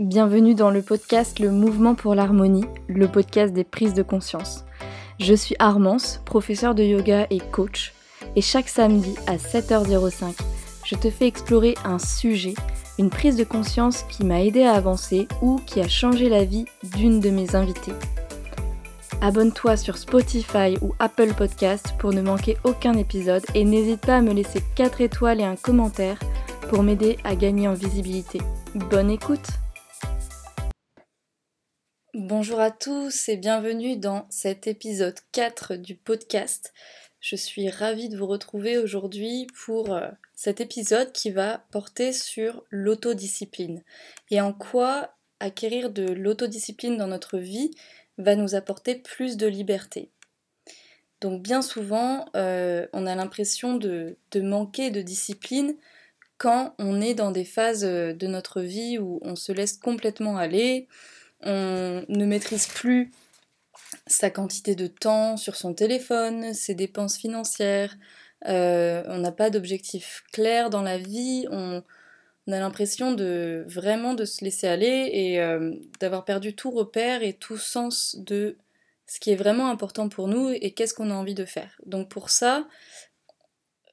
Bienvenue 0.00 0.54
dans 0.54 0.70
le 0.70 0.80
podcast 0.80 1.40
Le 1.40 1.50
Mouvement 1.50 1.94
pour 1.94 2.14
l'Harmonie, 2.14 2.64
le 2.88 3.06
podcast 3.06 3.52
des 3.52 3.64
prises 3.64 3.92
de 3.92 4.02
conscience. 4.02 4.64
Je 5.18 5.34
suis 5.34 5.54
Armance, 5.58 6.22
professeur 6.24 6.74
de 6.74 6.82
yoga 6.82 7.26
et 7.28 7.38
coach, 7.38 7.92
et 8.34 8.40
chaque 8.40 8.70
samedi 8.70 9.14
à 9.26 9.36
7h05, 9.36 10.40
je 10.86 10.94
te 10.94 11.10
fais 11.10 11.26
explorer 11.26 11.74
un 11.84 11.98
sujet, 11.98 12.54
une 12.98 13.10
prise 13.10 13.36
de 13.36 13.44
conscience 13.44 14.04
qui 14.04 14.24
m'a 14.24 14.42
aidé 14.42 14.62
à 14.62 14.72
avancer 14.72 15.28
ou 15.42 15.60
qui 15.66 15.82
a 15.82 15.88
changé 15.88 16.30
la 16.30 16.44
vie 16.44 16.64
d'une 16.94 17.20
de 17.20 17.28
mes 17.28 17.54
invitées. 17.54 17.92
Abonne-toi 19.20 19.76
sur 19.76 19.98
Spotify 19.98 20.78
ou 20.80 20.94
Apple 20.98 21.34
Podcast 21.34 21.92
pour 21.98 22.14
ne 22.14 22.22
manquer 22.22 22.56
aucun 22.64 22.94
épisode 22.94 23.44
et 23.54 23.66
n'hésite 23.66 24.00
pas 24.00 24.16
à 24.16 24.22
me 24.22 24.32
laisser 24.32 24.62
4 24.76 25.02
étoiles 25.02 25.42
et 25.42 25.44
un 25.44 25.56
commentaire 25.56 26.18
pour 26.70 26.82
m'aider 26.82 27.18
à 27.22 27.34
gagner 27.34 27.68
en 27.68 27.74
visibilité. 27.74 28.40
Bonne 28.88 29.10
écoute 29.10 29.46
Bonjour 32.14 32.58
à 32.58 32.72
tous 32.72 33.28
et 33.28 33.36
bienvenue 33.36 33.96
dans 33.96 34.26
cet 34.30 34.66
épisode 34.66 35.14
4 35.30 35.76
du 35.76 35.94
podcast. 35.94 36.74
Je 37.20 37.36
suis 37.36 37.70
ravie 37.70 38.08
de 38.08 38.16
vous 38.16 38.26
retrouver 38.26 38.78
aujourd'hui 38.78 39.46
pour 39.64 39.94
euh, 39.94 40.08
cet 40.34 40.60
épisode 40.60 41.12
qui 41.12 41.30
va 41.30 41.64
porter 41.70 42.12
sur 42.12 42.64
l'autodiscipline 42.70 43.84
et 44.32 44.40
en 44.40 44.52
quoi 44.52 45.14
acquérir 45.38 45.88
de 45.88 46.02
l'autodiscipline 46.02 46.96
dans 46.96 47.06
notre 47.06 47.38
vie 47.38 47.70
va 48.18 48.34
nous 48.34 48.56
apporter 48.56 48.96
plus 48.96 49.36
de 49.36 49.46
liberté. 49.46 50.10
Donc 51.20 51.42
bien 51.42 51.62
souvent, 51.62 52.26
euh, 52.34 52.88
on 52.92 53.06
a 53.06 53.14
l'impression 53.14 53.76
de, 53.76 54.16
manquer 54.34 54.90
de 54.90 55.00
discipline 55.00 55.76
quand 56.38 56.74
on 56.80 57.00
est 57.00 57.14
dans 57.14 57.30
des 57.30 57.44
phases 57.44 57.84
euh, 57.84 58.12
de 58.12 58.26
notre 58.26 58.62
vie 58.62 58.98
où 58.98 59.20
on 59.22 59.36
se 59.36 59.52
laisse 59.52 59.76
complètement 59.76 60.38
aller, 60.38 60.88
on 61.42 62.04
ne 62.08 62.26
maîtrise 62.26 62.66
plus 62.66 63.10
sa 64.06 64.30
quantité 64.30 64.74
de 64.74 64.86
temps 64.86 65.36
sur 65.36 65.56
son 65.56 65.74
téléphone, 65.74 66.52
ses 66.54 66.74
dépenses 66.74 67.16
financières, 67.16 67.96
euh, 68.46 69.02
on 69.06 69.18
n'a 69.18 69.32
pas 69.32 69.50
d'objectif 69.50 70.24
clair 70.32 70.70
dans 70.70 70.82
la 70.82 70.98
vie, 70.98 71.46
on, 71.50 71.82
a 72.48 72.58
l'impression 72.58 73.12
de 73.12 73.64
vraiment 73.68 74.14
de 74.14 74.24
se 74.24 74.44
laisser 74.44 74.66
aller 74.66 75.08
et 75.12 75.40
euh, 75.40 75.72
d'avoir 76.00 76.24
perdu 76.24 76.56
tout 76.56 76.72
repère 76.72 77.22
et 77.22 77.34
tout 77.34 77.56
sens 77.56 78.16
de 78.18 78.56
ce 79.06 79.20
qui 79.20 79.30
est 79.30 79.36
vraiment 79.36 79.68
important 79.70 80.08
pour 80.08 80.26
nous 80.26 80.48
et 80.48 80.72
qu'est-ce 80.72 80.92
qu'on 80.92 81.10
a 81.10 81.14
envie 81.14 81.36
de 81.36 81.44
faire. 81.44 81.80
Donc 81.86 82.08
pour 82.08 82.28
ça, 82.28 82.66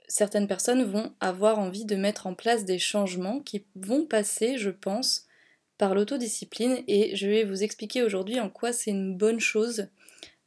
certaines 0.08 0.48
personnes 0.48 0.84
vont 0.86 1.14
avoir 1.20 1.60
envie 1.60 1.86
de 1.86 1.96
mettre 1.96 2.26
en 2.26 2.34
place 2.34 2.66
des 2.66 2.80
changements 2.80 3.42
qui 3.42 3.64
vont 3.76 4.08
passer, 4.08 4.58
je 4.58 4.72
pense, 4.72 5.27
par 5.78 5.96
l'autodiscipline 5.96 6.84
et 6.88 7.16
je 7.16 7.28
vais 7.28 7.44
vous 7.44 7.64
expliquer 7.64 8.04
aujourd'hui 8.04 8.40
en 8.40 8.50
quoi 8.50 8.74
c'est 8.74 8.92
une 8.92 9.16
bonne 9.16 9.40
chose 9.40 9.88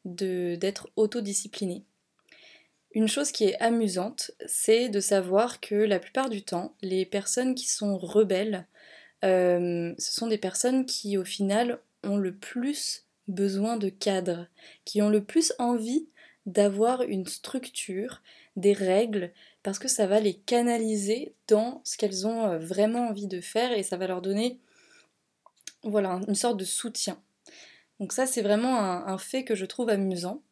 d'être 0.05 0.89
autodiscipliné. 0.97 1.85
Une 2.93 3.07
chose 3.07 3.31
qui 3.31 3.45
est 3.45 3.61
amusante, 3.61 4.33
c'est 4.47 4.89
de 4.89 4.99
savoir 4.99 5.61
que 5.61 5.77
la 5.77 6.01
plupart 6.01 6.29
du 6.29 6.43
temps, 6.43 6.75
les 6.83 7.07
personnes 7.07 7.55
qui 7.55 7.69
sont 7.69 7.97
rebelles, 7.97 8.67
euh, 9.23 9.95
ce 9.99 10.13
sont 10.13 10.27
des 10.27 10.39
personnes 10.39 10.87
qui 10.87 11.17
au 11.17 11.25
final 11.25 11.79
ont 12.03 12.17
le 12.17 12.35
plus 12.35 13.05
besoin 13.29 13.77
de 13.77 13.91
cadre, 13.91 14.49
qui 14.85 15.03
ont 15.03 15.11
le 15.11 15.23
plus 15.23 15.53
envie 15.59 16.09
d'avoir 16.47 17.03
une 17.03 17.27
structure, 17.27 18.23
des 18.57 18.73
règles, 18.73 19.31
parce 19.63 19.79
que 19.79 19.89
ça 19.89 20.07
va 20.07 20.19
les 20.19 20.35
canaliser 20.35 21.35
dans 21.47 21.83
ce 21.85 21.97
qu'elles 21.97 22.27
ont 22.27 22.47
euh, 22.47 22.59
vraiment 22.59 23.09
envie 23.09 23.29
de 23.29 23.41
faire 23.41 23.73
et 23.73 23.85
ça 23.85 23.97
va 23.97 24.09
leur 24.09 24.23
donner 24.23 24.59
voilà, 25.83 26.21
une 26.29 26.35
sorte 26.35 26.59
de 26.59 26.65
soutien. 26.65 27.21
Donc 28.01 28.13
ça, 28.13 28.27
c'est 28.27 28.43
vraiment 28.43 28.81
un, 28.81 29.19
fait 29.19 29.45
que 29.45 29.55
je 29.55 29.67
trouve 29.67 29.91
amusant. 29.91 30.43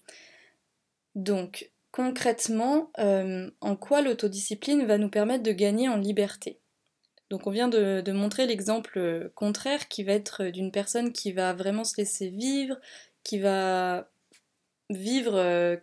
Donc, 1.14 1.70
concrètement, 1.92 2.90
euh, 2.98 3.50
en 3.60 3.74
quoi 3.74 4.02
l'autodiscipline 4.02 4.84
va 4.84 4.98
nous 4.98 5.08
permettre 5.08 5.42
de 5.42 5.52
gagner 5.52 5.88
en 5.88 5.96
liberté? 5.96 6.60
Donc 7.30 7.46
on 7.46 7.50
vient 7.50 7.68
de, 7.68 8.12
montrer 8.12 8.46
l'exemple 8.46 9.30
contraire 9.34 9.88
qui 9.88 10.02
va 10.02 10.12
être 10.12 10.44
d'une 10.44 10.72
personne 10.72 11.12
qui 11.12 11.32
va 11.32 11.52
vraiment 11.52 11.84
se 11.84 11.96
laisser 11.96 12.28
vivre, 12.28 12.78
qui 13.22 13.38
va 13.38 14.10
vivre 14.90 15.34
euh, 15.34 15.76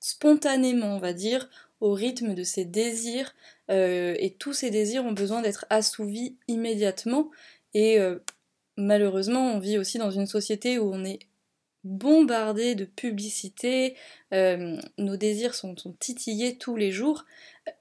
spontanément, 0.00 0.96
on 0.96 1.00
va 1.00 1.12
dire, 1.12 1.48
au 1.80 1.92
rythme 1.92 2.34
de 2.34 2.44
ses 2.44 2.64
désirs, 2.64 3.34
euh, 3.70 4.14
et 4.18 4.34
tous 4.34 4.52
ces 4.52 4.70
désirs 4.70 5.04
ont 5.04 5.12
besoin 5.12 5.42
d'être 5.42 5.66
assouvis 5.70 6.36
immédiatement, 6.46 7.30
et 7.74 7.98
malheureusement, 8.76 9.52
on 9.52 9.58
vit 9.58 9.78
aussi 9.78 9.98
dans 9.98 10.10
une 10.10 10.26
société 10.26 10.78
où 10.78 10.92
on 10.92 11.04
est 11.04 11.20
bombardé 11.84 12.74
de 12.74 12.84
publicité, 12.84 13.96
euh, 14.32 14.78
nos 14.98 15.16
désirs 15.16 15.54
sont, 15.54 15.74
titillés 15.98 16.56
tous 16.56 16.76
les 16.76 16.92
jours, 16.92 17.24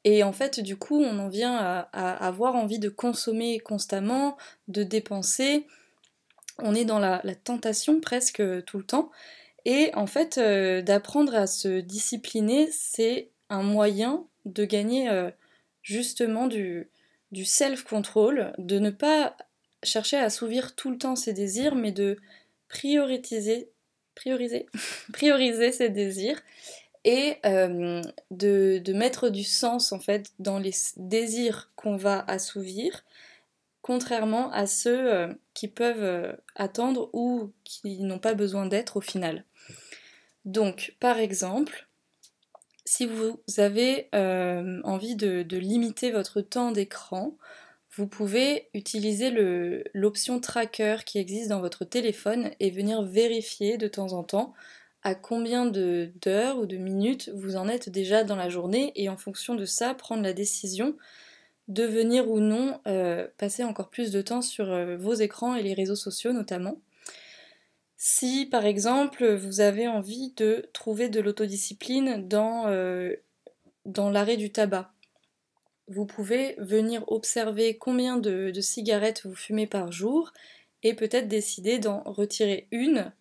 et 0.03 0.23
en 0.23 0.31
fait, 0.33 0.59
du 0.59 0.75
coup, 0.75 0.99
on 0.99 1.19
en 1.19 1.29
vient 1.29 1.55
à, 1.55 1.81
avoir 2.25 2.55
envie 2.55 2.79
de 2.79 2.89
consommer 2.89 3.59
constamment, 3.59 4.37
de 4.67 4.83
dépenser, 4.83 5.67
on 6.57 6.73
est 6.75 6.85
dans 6.85 6.99
la, 6.99 7.21
tentation 7.43 8.01
presque 8.01 8.41
tout 8.65 8.77
le 8.77 8.85
temps, 8.85 9.11
et 9.65 9.91
en 9.93 10.07
fait, 10.07 10.39
euh, 10.39 10.81
d'apprendre 10.81 11.35
à 11.35 11.45
se 11.45 11.79
discipliner, 11.79 12.69
c'est 12.71 13.29
un 13.49 13.61
moyen 13.61 14.25
de 14.45 14.65
gagner 14.65 15.09
euh, 15.09 15.29
justement 15.83 16.47
du, 16.47 16.89
du 17.31 17.45
self-control, 17.45 18.53
de 18.57 18.79
ne 18.79 18.89
pas 18.89 19.35
chercher 19.83 20.17
à 20.17 20.23
assouvir 20.23 20.75
tout 20.75 20.91
le 20.91 20.97
temps 20.97 21.15
ses 21.15 21.33
désirs, 21.33 21.75
mais 21.75 21.91
de 21.91 22.17
prioriser, 22.67 23.69
prioriser, 24.15 24.67
prioriser 25.13 25.71
ses 25.71 25.89
désirs 25.89 26.41
et 27.03 27.37
euh, 27.45 28.01
de, 28.29 28.93
mettre 28.93 29.29
du 29.29 29.43
sens 29.43 29.91
en 29.91 29.99
fait 29.99 30.31
dans 30.39 30.59
les 30.59 30.73
désirs 30.97 31.71
qu'on 31.75 31.95
va 31.95 32.23
assouvir, 32.27 33.03
contrairement 33.81 34.51
à 34.51 34.67
ceux 34.67 35.13
euh, 35.13 35.33
qui 35.53 35.67
peuvent 35.67 36.03
euh, 36.03 36.33
attendre 36.55 37.09
ou 37.13 37.51
qui 37.63 37.99
n'ont 38.01 38.19
pas 38.19 38.35
besoin 38.35 38.67
d'être 38.67 38.97
au 38.97 39.01
final. 39.01 39.45
Donc, 40.45 40.95
par 40.99 41.17
exemple, 41.17 41.87
si 42.85 43.05
vous 43.05 43.39
avez 43.57 44.09
envie 44.83 45.15
de 45.15 45.57
limiter 45.57 46.11
votre 46.11 46.41
temps 46.41 46.71
d'écran, 46.71 47.37
vous 47.95 48.07
pouvez 48.07 48.69
utiliser 48.73 49.31
l'option 49.93 50.39
tracker 50.39 50.97
qui 51.05 51.17
existe 51.17 51.49
dans 51.49 51.59
votre 51.59 51.83
téléphone 51.83 52.51
et 52.59 52.71
venir 52.71 53.01
vérifier 53.01 53.77
de 53.77 53.87
temps 53.87 54.13
en 54.13 54.23
temps 54.23 54.53
à 55.03 55.15
combien 55.15 55.65
d'heures 55.65 56.57
ou 56.57 56.65
de 56.65 56.77
minutes 56.77 57.29
vous 57.35 57.55
en 57.55 57.67
êtes 57.67 57.89
déjà 57.89 58.23
dans 58.23 58.35
la 58.35 58.49
journée 58.49 58.93
et 58.95 59.09
en 59.09 59.17
fonction 59.17 59.55
de 59.55 59.65
ça 59.65 59.93
prendre 59.93 60.23
la 60.23 60.33
décision 60.33 60.95
de 61.67 61.83
venir 61.83 62.29
ou 62.29 62.39
non 62.39 62.79
euh, 62.87 63.27
passer 63.37 63.63
encore 63.63 63.89
plus 63.89 64.11
de 64.11 64.21
temps 64.21 64.41
sur 64.41 64.71
euh, 64.71 64.97
vos 64.97 65.13
écrans 65.13 65.55
et 65.55 65.63
les 65.63 65.73
réseaux 65.73 65.95
sociaux 65.95 66.33
notamment. 66.33 66.77
Si 67.97 68.45
par 68.45 68.65
exemple 68.65 69.33
vous 69.35 69.59
avez 69.59 69.87
envie 69.87 70.33
de 70.37 70.69
trouver 70.73 71.09
de 71.09 71.19
l'autodiscipline 71.19 72.27
dans, 72.27 72.67
euh, 72.67 73.15
dans 73.85 74.09
l'arrêt 74.09 74.37
du 74.37 74.51
tabac, 74.51 74.93
vous 75.91 76.05
pouvez 76.05 76.55
venir 76.57 77.03
observer 77.07 77.77
combien 77.77 78.17
de, 78.17 78.51
cigarettes 78.61 79.25
vous 79.25 79.35
fumez 79.35 79.67
par 79.67 79.91
jour 79.91 80.31
et 80.83 80.93
peut-être 80.93 81.27
décider 81.27 81.79
d'en 81.79 82.01
retirer 82.03 82.67
une 82.71 83.11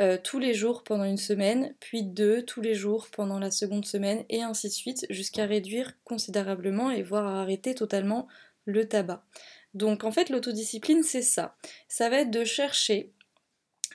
euh, 0.00 0.18
tous 0.22 0.38
les 0.38 0.52
jours 0.52 0.82
pendant 0.82 1.04
une 1.04 1.16
semaine, 1.16 1.74
puis 1.80 2.02
deux 2.02 2.42
tous 2.42 2.60
les 2.60 2.74
jours 2.74 3.08
pendant 3.10 3.38
la 3.38 3.50
seconde 3.50 3.86
semaine, 3.86 4.24
et 4.28 4.42
ainsi 4.42 4.68
de 4.68 4.72
suite, 4.72 5.06
jusqu'à 5.08 5.46
réduire 5.46 5.94
considérablement 6.04 6.90
et 6.90 7.02
voire 7.02 7.26
à 7.26 7.40
arrêter 7.40 7.74
totalement 7.74 8.28
le 8.66 8.86
tabac. 8.86 9.24
Donc 9.72 10.04
en 10.04 10.10
fait 10.10 10.28
l'autodiscipline 10.28 11.02
c'est 11.02 11.22
ça. 11.22 11.56
Ça 11.88 12.10
va 12.10 12.20
être 12.20 12.30
de 12.30 12.44
chercher 12.44 13.12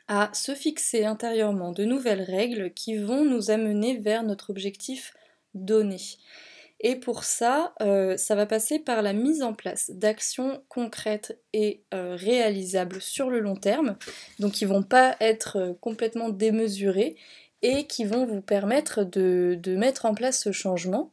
à 0.08 0.32
se 0.34 0.56
fixer 0.56 1.06
intérieurement 1.06 1.72
de 1.72 1.86
nouvelles 1.86 2.22
règles 2.22 2.74
qui 2.74 2.98
vont 2.98 3.26
nous 3.26 3.52
amener 3.52 3.98
vers 3.98 4.24
notre 4.24 4.50
objectif 4.50 5.14
donné. 5.54 5.98
Et 6.84 6.96
pour 6.96 7.24
ça, 7.24 7.76
euh, 7.82 8.18
ça 8.18 8.34
va 8.34 8.48
passer 8.48 8.80
par 8.80 9.04
la 9.04 9.14
mise 9.14 9.44
en 9.44 9.54
place 9.54 9.92
d'actions 9.92 10.64
concrètes 10.68 11.40
et 11.54 11.84
euh, 11.94 12.16
réalisables 12.16 13.00
sur 13.00 13.30
le 13.30 13.40
long 13.40 13.56
terme, 13.56 13.98
donc 14.40 14.54
qui 14.54 14.66
vont 14.66 14.82
pas 14.82 15.16
être 15.20 15.58
euh, 15.58 15.74
complètement 15.80 16.30
démesurées 16.30 17.16
et 17.62 17.86
qui 17.86 18.04
vont 18.04 18.26
vous 18.26 18.42
permettre 18.42 19.04
de, 19.04 19.60
mettre 19.78 20.06
en 20.06 20.16
place 20.16 20.42
ce 20.42 20.52
changement. 20.52 21.12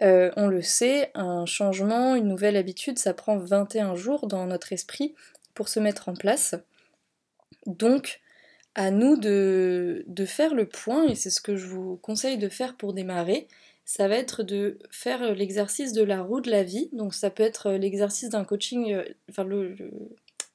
on 0.00 0.48
le 0.48 0.62
sait, 0.62 1.10
un 1.14 1.44
changement, 1.44 2.14
une 2.14 2.26
nouvelle 2.26 2.56
habitude, 2.56 2.98
ça 2.98 3.12
prend 3.12 3.36
21 3.36 3.96
jours 3.96 4.26
dans 4.26 4.46
notre 4.46 4.72
esprit 4.72 5.14
pour 5.52 5.68
se 5.68 5.78
mettre 5.78 6.08
en 6.08 6.14
place. 6.14 6.54
Donc, 7.66 8.20
à 8.74 8.90
nous 8.90 9.18
de, 9.18 10.04
de 10.06 10.24
faire 10.24 10.54
le 10.54 10.66
point, 10.66 11.06
et 11.06 11.14
c'est 11.14 11.28
ce 11.28 11.42
que 11.42 11.56
je 11.56 11.66
vous 11.66 11.98
conseille 11.98 12.38
de 12.38 12.48
faire 12.48 12.78
pour 12.78 12.94
démarrer, 12.94 13.46
ça 13.90 14.06
va 14.06 14.14
être 14.14 14.44
de 14.44 14.78
faire 14.92 15.20
euh, 15.20 15.34
l'exercice 15.34 15.92
de 15.92 16.04
la 16.04 16.22
roue 16.22 16.40
de 16.40 16.48
la 16.48 16.62
vie. 16.62 16.90
Donc 16.92 17.12
ça 17.12 17.28
peut 17.28 17.42
être 17.42 17.70
euh, 17.70 17.76
l'exercice 17.76 18.28
d'un 18.28 18.44
coaching, 18.44 18.92
euh, 18.92 19.02
enfin 19.28 19.44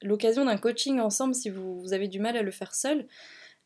l'occasion 0.00 0.46
d'un 0.46 0.56
coaching 0.56 1.00
ensemble 1.00 1.34
si 1.34 1.50
vous, 1.50 1.92
avez 1.92 2.08
du 2.08 2.18
mal 2.18 2.38
à 2.38 2.40
le 2.40 2.50
faire 2.50 2.74
seul. 2.74 3.06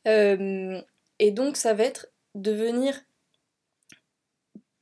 Et 0.07 1.31
donc 1.31 1.57
ça 1.57 1.73
va 1.73 1.85
être 1.85 2.09
de 2.35 2.51
venir 2.51 3.01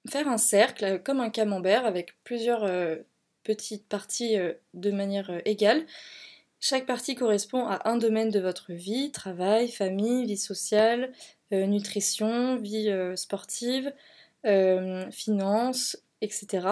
faire 0.08 0.26
un 0.26 0.38
cercle 0.38 1.02
comme 1.02 1.20
un 1.20 1.28
camembert 1.28 1.84
avec 1.84 2.14
plusieurs 2.24 2.66
petites 3.42 3.86
parties 3.88 4.36
de 4.72 4.90
manière 4.90 5.42
égale. 5.44 5.84
Chaque 6.60 6.86
partie 6.86 7.14
correspond 7.14 7.66
à 7.66 7.90
un 7.90 7.98
domaine 7.98 8.30
de 8.30 8.40
votre 8.40 8.72
vie, 8.72 9.10
travail, 9.10 9.68
famille, 9.68 10.24
vie 10.24 10.38
sociale, 10.38 11.12
nutrition, 11.50 12.56
vie 12.56 12.90
sportive, 13.16 13.92
finances, 15.10 15.96
etc. 16.20 16.66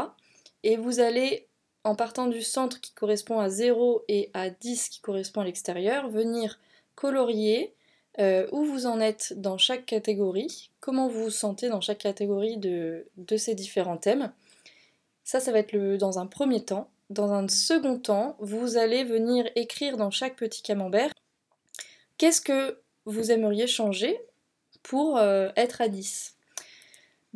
Et 0.62 0.76
vous 0.76 1.00
allez 1.00 1.46
en 1.84 1.94
partant 1.94 2.26
du 2.26 2.42
centre 2.42 2.80
qui 2.80 2.92
correspond 2.92 3.38
à 3.38 3.48
0 3.48 4.02
et 4.08 4.30
à 4.34 4.50
10 4.50 4.88
qui 4.88 5.00
correspond 5.00 5.42
à 5.42 5.44
l'extérieur, 5.44 6.08
venir 6.08 6.58
colorier 6.96 7.74
euh, 8.18 8.46
où 8.50 8.64
vous 8.64 8.86
en 8.86 8.98
êtes 8.98 9.34
dans 9.36 9.58
chaque 9.58 9.86
catégorie, 9.86 10.70
comment 10.80 11.06
vous 11.06 11.24
vous 11.24 11.30
sentez 11.30 11.68
dans 11.68 11.80
chaque 11.80 11.98
catégorie 11.98 12.56
de, 12.56 13.06
ces 13.36 13.54
différents 13.54 13.98
thèmes. 13.98 14.32
Ça, 15.22 15.38
ça 15.38 15.52
va 15.52 15.60
être 15.60 15.72
le, 15.72 15.98
dans 15.98 16.18
un 16.18 16.26
premier 16.26 16.64
temps. 16.64 16.88
Dans 17.10 17.30
un 17.30 17.46
second 17.46 17.98
temps, 17.98 18.36
vous 18.40 18.78
allez 18.78 19.04
venir 19.04 19.48
écrire 19.54 19.96
dans 19.96 20.10
chaque 20.10 20.34
petit 20.34 20.62
camembert 20.62 21.12
qu'est-ce 22.18 22.40
que 22.40 22.80
vous 23.04 23.30
aimeriez 23.30 23.68
changer 23.68 24.18
pour 24.82 25.18
euh, 25.18 25.50
être 25.56 25.80
à 25.80 25.88
10. 25.88 26.35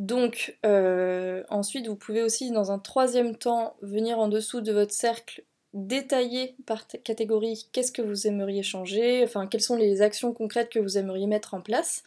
Donc 0.00 0.56
euh, 0.64 1.42
ensuite, 1.50 1.86
vous 1.86 1.94
pouvez 1.94 2.22
aussi 2.22 2.50
dans 2.52 2.72
un 2.72 2.78
troisième 2.78 3.36
temps 3.36 3.76
venir 3.82 4.18
en 4.18 4.28
dessous 4.28 4.62
de 4.62 4.72
votre 4.72 4.94
cercle 4.94 5.44
détailler 5.74 6.56
par 6.64 6.86
catégorie 6.86 7.68
qu'est-ce 7.70 7.92
que 7.92 8.00
vous 8.00 8.26
aimeriez 8.26 8.62
changer, 8.62 9.22
enfin 9.22 9.46
quelles 9.46 9.60
sont 9.60 9.76
les 9.76 10.00
actions 10.00 10.32
concrètes 10.32 10.70
que 10.70 10.78
vous 10.78 10.96
aimeriez 10.96 11.26
mettre 11.26 11.52
en 11.52 11.60
place. 11.60 12.02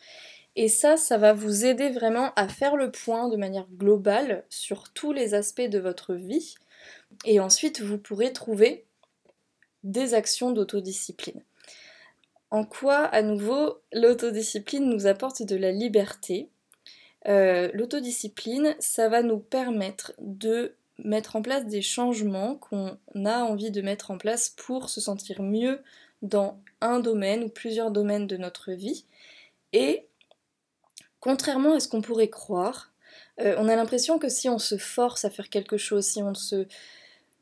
Et 0.55 0.69
ça, 0.69 0.97
ça 0.97 1.19
va 1.19 1.33
vous 1.33 1.65
aider 1.65 1.91
vraiment 1.91 2.33
à 2.35 2.47
faire 2.47 2.77
le 2.77 2.91
point 2.91 3.29
de 3.29 3.37
manière 3.37 3.67
globale 3.77 4.43
sur 4.49 4.89
tous 4.89 5.13
les 5.13 5.35
aspects 5.35 5.61
de 5.61 5.79
votre 5.79 6.15
vie. 6.15 6.55
Et 7.25 7.39
ensuite, 7.39 7.79
vous 7.79 7.99
pourrez 7.99 8.33
trouver 8.33 8.85
des 9.83 10.15
actions 10.15 10.49
d'autodiscipline. 10.49 11.43
En 12.49 12.65
quoi, 12.65 13.05
à 13.05 13.21
nouveau, 13.21 13.77
l'autodiscipline 13.91 14.89
nous 14.89 15.05
apporte 15.05 15.43
de 15.43 15.55
la 15.55 15.71
liberté? 15.71 16.49
Euh, 17.27 17.69
l'autodiscipline, 17.73 18.75
ça 18.79 19.09
va 19.09 19.23
nous 19.23 19.39
permettre 19.39 20.13
de 20.19 20.75
mettre 20.99 21.35
en 21.35 21.41
place 21.41 21.65
des 21.65 21.81
changements 21.81 22.55
qu'on 22.55 22.97
a 23.25 23.43
envie 23.43 23.71
de 23.71 23.81
mettre 23.81 24.11
en 24.11 24.17
place 24.17 24.49
pour 24.49 24.89
se 24.89 25.01
sentir 25.01 25.41
mieux 25.41 25.81
dans 26.21 26.61
un 26.81 26.99
domaine 26.99 27.43
ou 27.43 27.49
plusieurs 27.49 27.91
domaines 27.91 28.27
de 28.27 28.37
notre 28.37 28.71
vie. 28.71 29.05
Et 29.73 30.07
contrairement 31.19 31.75
à 31.75 31.79
ce 31.79 31.87
qu'on 31.87 32.01
pourrait 32.01 32.29
croire, 32.29 32.93
euh, 33.39 33.55
on 33.57 33.67
a 33.67 33.75
l'impression 33.75 34.19
que 34.19 34.29
si 34.29 34.49
on 34.49 34.59
se 34.59 34.77
force 34.77 35.25
à 35.25 35.29
faire 35.29 35.49
quelque 35.49 35.77
chose, 35.77 36.05
si 36.05 36.21
on 36.21 36.33
se 36.33 36.67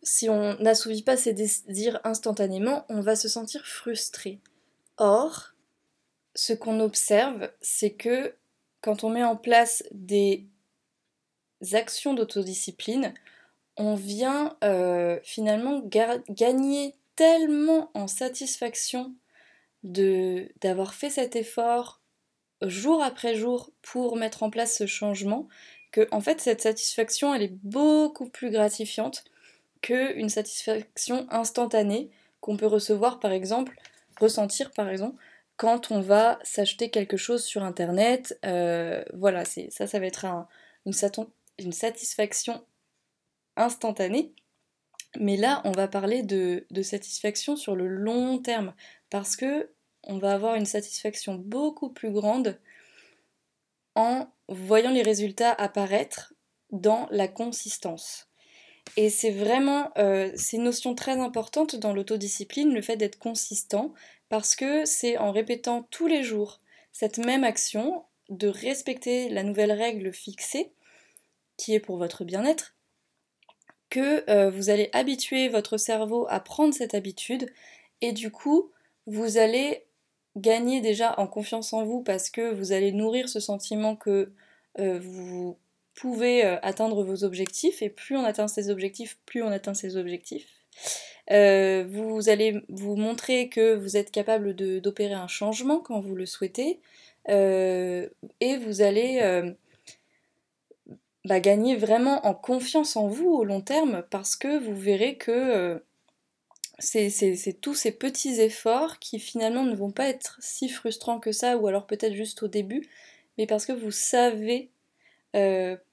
si 0.04 0.30
on 0.30 0.58
n'assouvit 0.60 1.04
pas 1.04 1.16
ses 1.16 1.34
désirs 1.34 2.00
instantanément, 2.04 2.86
on 2.90 3.02
va 3.02 3.16
se 3.16 3.30
sentir 3.30 3.68
frustré. 3.68 4.40
Or, 4.98 5.54
ce 6.34 6.54
qu'on 6.54 6.80
observe, 6.80 7.52
c'est 7.62 7.92
que 7.92 8.34
quand 8.82 9.04
on 9.04 9.10
met 9.10 9.24
en 9.24 9.36
place 9.36 9.84
des 9.92 10.48
actions 11.74 12.14
d'autodiscipline, 12.14 13.14
on 13.78 13.96
vient 13.96 14.58
euh, 14.64 15.20
finalement 15.24 15.82
gagner 16.30 16.96
tellement 17.16 17.92
en 17.94 18.08
satisfaction 18.08 19.14
d'avoir 19.84 20.94
fait 20.94 21.10
cet 21.10 21.36
effort 21.36 22.02
jour 22.62 23.02
après 23.02 23.36
jour 23.36 23.72
pour 23.82 24.16
mettre 24.16 24.44
en 24.44 24.50
place 24.52 24.78
ce 24.78 24.86
changement 24.86 25.48
que 25.92 26.08
en 26.12 26.22
fait 26.22 26.40
cette 26.40 26.62
satisfaction 26.62 27.34
elle 27.34 27.42
est 27.42 27.58
beaucoup 27.64 28.30
plus 28.30 28.52
gratifiante 28.52 29.24
qu'une 29.82 30.30
satisfaction 30.30 31.26
instantanée 31.32 32.12
qu'on 32.40 32.58
peut 32.58 32.68
recevoir 32.68 33.20
par 33.20 33.32
exemple 33.32 33.76
ressentir 34.20 34.70
par 34.72 34.90
exemple 34.90 35.16
quand 35.62 35.92
on 35.92 36.02
va 36.02 36.40
s'acheter 36.42 36.90
quelque 36.90 37.18
chose 37.18 37.44
sur 37.44 37.62
internet. 37.62 38.36
Euh, 38.46 39.04
voilà, 39.14 39.46
ça, 39.46 39.86
ça 39.86 40.00
va 40.00 40.08
être 40.08 40.26
une, 40.88 41.72
satisfaction 41.72 42.66
instantanée. 43.56 44.34
Mais 45.20 45.38
là, 45.38 45.62
on 45.64 45.72
va 45.72 45.88
parler 45.88 46.24
de, 46.24 46.66
satisfaction 46.82 47.56
sur 47.56 47.76
le 47.76 47.86
long 47.86 48.40
terme 48.40 48.74
parce 49.12 49.36
que 49.36 49.70
on 50.02 50.18
va 50.18 50.34
avoir 50.34 50.56
une 50.56 50.66
satisfaction 50.66 51.36
beaucoup 51.36 51.90
plus 51.92 52.12
grande 52.12 52.60
en 53.94 54.32
voyant 54.48 54.90
les 54.90 55.04
résultats 55.04 55.52
apparaître 55.52 56.34
dans 56.72 57.08
la 57.12 57.28
consistance. 57.28 58.30
Et 58.98 59.12
c'est 59.12 59.30
vraiment, 59.30 59.92
euh, 60.00 60.32
c'est 60.34 60.58
une 60.58 60.64
notion 60.64 60.96
très 60.96 61.20
importante 61.20 61.76
dans 61.76 61.94
l'autodiscipline, 61.94 62.74
le 62.74 62.82
fait 62.82 62.98
d'être 62.98 63.20
consistant, 63.20 63.94
parce 64.32 64.56
que 64.56 64.86
c'est 64.86 65.18
en 65.18 65.34
répétant 65.34 65.84
tous 65.92 66.08
les 66.08 66.24
jours 66.24 66.62
cette 66.94 67.18
même 67.18 67.44
action, 67.44 68.06
de 68.30 68.48
respecter 68.48 69.28
la 69.28 69.44
nouvelle 69.44 69.74
règle 69.74 70.14
fixée, 70.14 70.72
qui 71.58 71.74
est 71.74 71.82
pour 71.82 71.98
votre 71.98 72.24
bien-être, 72.24 72.74
que 73.90 74.24
euh, 74.30 74.50
vous 74.50 74.70
allez 74.70 74.90
habituer 74.94 75.50
votre 75.50 75.76
cerveau 75.76 76.28
à 76.30 76.40
prendre 76.40 76.74
cette 76.74 76.94
habitude, 76.94 77.52
et 78.00 78.14
du 78.14 78.32
coup, 78.32 78.72
vous 79.06 79.38
allez 79.38 79.84
gagner 80.38 80.80
déjà 80.80 81.20
en 81.20 81.28
confiance 81.28 81.74
en 81.74 81.84
vous 81.84 82.02
parce 82.02 82.30
que 82.30 82.54
vous 82.54 82.72
allez 82.72 82.94
nourrir 82.94 83.28
ce 83.28 83.42
sentiment 83.42 83.98
que 83.98 84.32
euh, 84.80 84.98
vous 85.00 85.58
pouvez 85.94 86.46
euh, 86.46 86.58
atteindre 86.62 87.04
vos 87.04 87.26
objectifs, 87.26 87.82
et 87.82 87.90
plus 87.90 88.16
on 88.16 88.24
atteint 88.24 88.48
ses 88.48 88.70
objectifs, 88.70 89.20
plus 89.26 89.44
on 89.44 89.50
atteint 89.50 89.74
ses 89.74 89.98
objectifs. 89.98 90.61
Euh, 91.32 91.86
vous 91.88 92.30
allez 92.30 92.62
vous 92.70 92.96
montrer 92.96 93.48
que 93.50 93.76
vous 93.76 93.96
êtes 93.96 94.12
capable 94.12 94.54
d'opérer 94.56 95.14
un 95.14 95.28
changement 95.28 95.80
quand 95.80 96.00
vous 96.00 96.16
le 96.16 96.26
souhaitez. 96.26 96.80
Euh, 97.30 98.10
et 98.40 98.58
vous 98.58 98.82
allez 98.82 99.20
euh, 99.22 99.52
bah, 101.26 101.40
gagner 101.40 101.76
vraiment 101.76 102.26
en 102.26 102.34
confiance 102.34 102.96
en 102.96 103.08
vous 103.08 103.30
au 103.30 103.44
long 103.44 103.62
terme 103.62 104.04
parce 104.10 104.36
que 104.36 104.60
vous 104.60 104.76
verrez 104.76 105.18
que 105.18 105.82
c'est 106.80 107.62
tous 107.62 107.76
ces 107.76 107.92
petits 107.92 108.42
efforts 108.42 108.98
qui 109.00 109.20
finalement 109.20 109.64
ne 109.64 109.76
vont 109.76 109.92
pas 109.92 110.10
être 110.10 110.38
si 110.42 110.68
frustrants 110.68 111.20
que 111.20 111.32
ça, 111.32 111.58
ou 111.58 111.68
alors 111.68 111.86
peut-être 111.86 112.16
juste 112.16 112.42
au 112.42 112.48
début, 112.48 112.90
mais 113.38 113.46
parce 113.46 113.68
que 113.68 113.72
vous 113.72 113.92
savez 113.92 114.72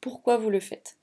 pourquoi 0.01 0.39
vous 0.39 0.51
le 0.51 0.61
faites. 0.61 0.98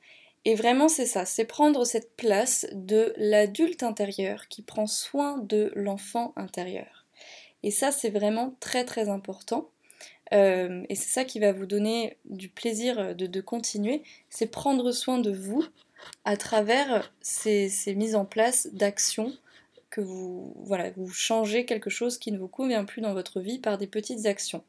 Et 0.46 0.54
vraiment, 0.54 0.88
c'est 0.88 1.08
ça, 1.08 1.26
c'est 1.26 1.46
prendre 1.46 1.86
cette 1.86 2.16
place 2.16 2.68
de 2.72 3.14
l'adulte 3.18 3.82
intérieur 3.82 4.48
qui 4.48 4.62
prend 4.62 4.86
soin 4.86 5.40
de 5.40 5.72
l'enfant 5.76 6.34
intérieur. 6.36 7.06
Et 7.64 7.72
ça, 7.72 7.92
c'est 7.92 8.12
vraiment 8.12 8.56
très 8.60 8.86
très 8.86 9.10
important. 9.10 9.70
Euh, 10.34 10.84
et 10.88 10.96
c'est 10.96 11.10
ça 11.10 11.24
qui 11.24 11.40
va 11.40 11.52
vous 11.52 11.66
donner 11.66 12.18
du 12.26 12.50
plaisir 12.50 13.16
de, 13.16 13.42
continuer, 13.42 14.04
c'est 14.30 14.48
prendre 14.48 14.92
soin 14.92 15.20
de 15.20 15.32
vous 15.32 15.66
à 16.26 16.38
travers 16.38 17.12
ces, 17.22 17.70
mises 17.96 18.16
en 18.16 18.26
place 18.26 18.68
d'actions 18.72 19.34
que 19.90 20.02
vous, 20.02 20.54
voilà, 20.66 20.92
vous 20.92 21.10
changez 21.10 21.66
quelque 21.66 21.90
chose 21.90 22.18
qui 22.18 22.32
ne 22.32 22.38
vous 22.38 22.48
convient 22.48 22.86
plus 22.86 23.02
dans 23.02 23.14
votre 23.14 23.40
vie 23.40 23.60
par 23.60 23.78
des 23.78 23.88
petites 23.88 24.26
actions. 24.26 24.64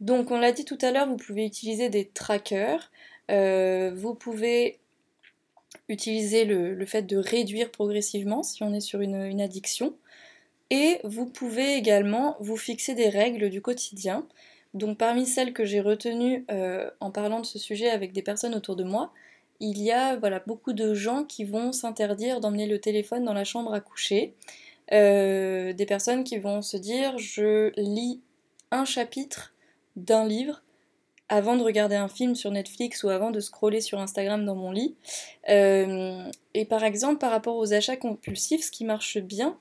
Donc 0.00 0.30
on 0.30 0.38
l'a 0.38 0.52
dit 0.52 0.64
tout 0.64 0.78
à 0.80 0.90
l'heure, 0.90 1.08
vous 1.08 1.16
pouvez 1.16 1.46
utiliser 1.46 1.88
des 1.88 2.08
trackers, 2.08 2.90
euh, 3.30 3.92
vous 3.94 4.14
pouvez 4.14 4.78
utiliser 5.88 6.44
le, 6.44 6.84
fait 6.86 7.02
de 7.02 7.16
réduire 7.16 7.70
progressivement 7.70 8.42
si 8.42 8.62
on 8.62 8.72
est 8.72 8.80
sur 8.80 9.00
une, 9.00 9.40
addiction. 9.40 9.94
Et 10.70 11.00
vous 11.04 11.26
pouvez 11.26 11.74
également 11.74 12.36
vous 12.40 12.56
fixer 12.56 12.94
des 12.94 13.08
règles 13.08 13.50
du 13.50 13.60
quotidien. 13.60 14.26
Donc 14.74 14.96
parmi 14.96 15.26
celles 15.26 15.52
que 15.52 15.64
j'ai 15.64 15.80
retenues 15.80 16.46
euh, 16.50 16.90
en 17.00 17.10
parlant 17.10 17.40
de 17.40 17.46
ce 17.46 17.58
sujet 17.58 17.90
avec 17.90 18.12
des 18.12 18.22
personnes 18.22 18.54
autour 18.54 18.76
de 18.76 18.84
moi, 18.84 19.12
il 19.60 19.80
y 19.80 19.92
a 19.92 20.16
voilà, 20.16 20.42
beaucoup 20.46 20.72
de 20.72 20.94
gens 20.94 21.24
qui 21.24 21.44
vont 21.44 21.72
s'interdire 21.72 22.40
d'emmener 22.40 22.66
le 22.66 22.80
téléphone 22.80 23.24
dans 23.24 23.34
la 23.34 23.44
chambre 23.44 23.74
à 23.74 23.80
coucher. 23.80 24.34
Euh, 24.92 25.72
des 25.72 25.86
personnes 25.86 26.24
qui 26.24 26.38
vont 26.38 26.62
se 26.62 26.76
dire 26.76 27.16
je 27.18 27.70
lis 27.76 28.20
un 28.70 28.84
chapitre 28.84 29.52
d'un 29.96 30.26
livre 30.26 30.62
avant 31.32 31.56
de 31.56 31.62
regarder 31.62 31.94
un 31.94 32.08
film 32.08 32.34
sur 32.34 32.50
Netflix 32.50 33.04
ou 33.04 33.08
avant 33.08 33.30
de 33.30 33.40
scroller 33.40 33.80
sur 33.80 33.98
Instagram 33.98 34.44
dans 34.44 34.54
mon 34.54 34.70
lit. 34.70 34.96
Euh, 35.48 36.30
et 36.52 36.66
par 36.66 36.84
exemple, 36.84 37.16
par 37.16 37.30
rapport 37.30 37.56
aux 37.56 37.72
achats 37.72 37.96
compulsifs, 37.96 38.66
ce 38.66 38.70
qui 38.70 38.84
marche 38.84 39.16
bien, 39.16 39.58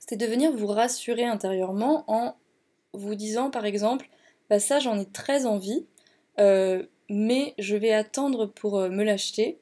c'est 0.00 0.16
de 0.16 0.26
venir 0.26 0.50
vous 0.50 0.66
rassurer 0.66 1.24
intérieurement 1.24 2.02
en 2.08 2.34
vous 2.94 3.14
disant 3.14 3.52
par 3.52 3.64
exemple, 3.64 4.10
bah 4.48 4.58
ça 4.58 4.80
j'en 4.80 4.98
ai 4.98 5.06
très 5.06 5.46
envie, 5.46 5.86
euh, 6.40 6.84
mais 7.08 7.54
je 7.58 7.76
vais 7.76 7.92
attendre 7.92 8.46
pour 8.46 8.80
euh, 8.80 8.88
me 8.88 9.04
l'acheter 9.04 9.60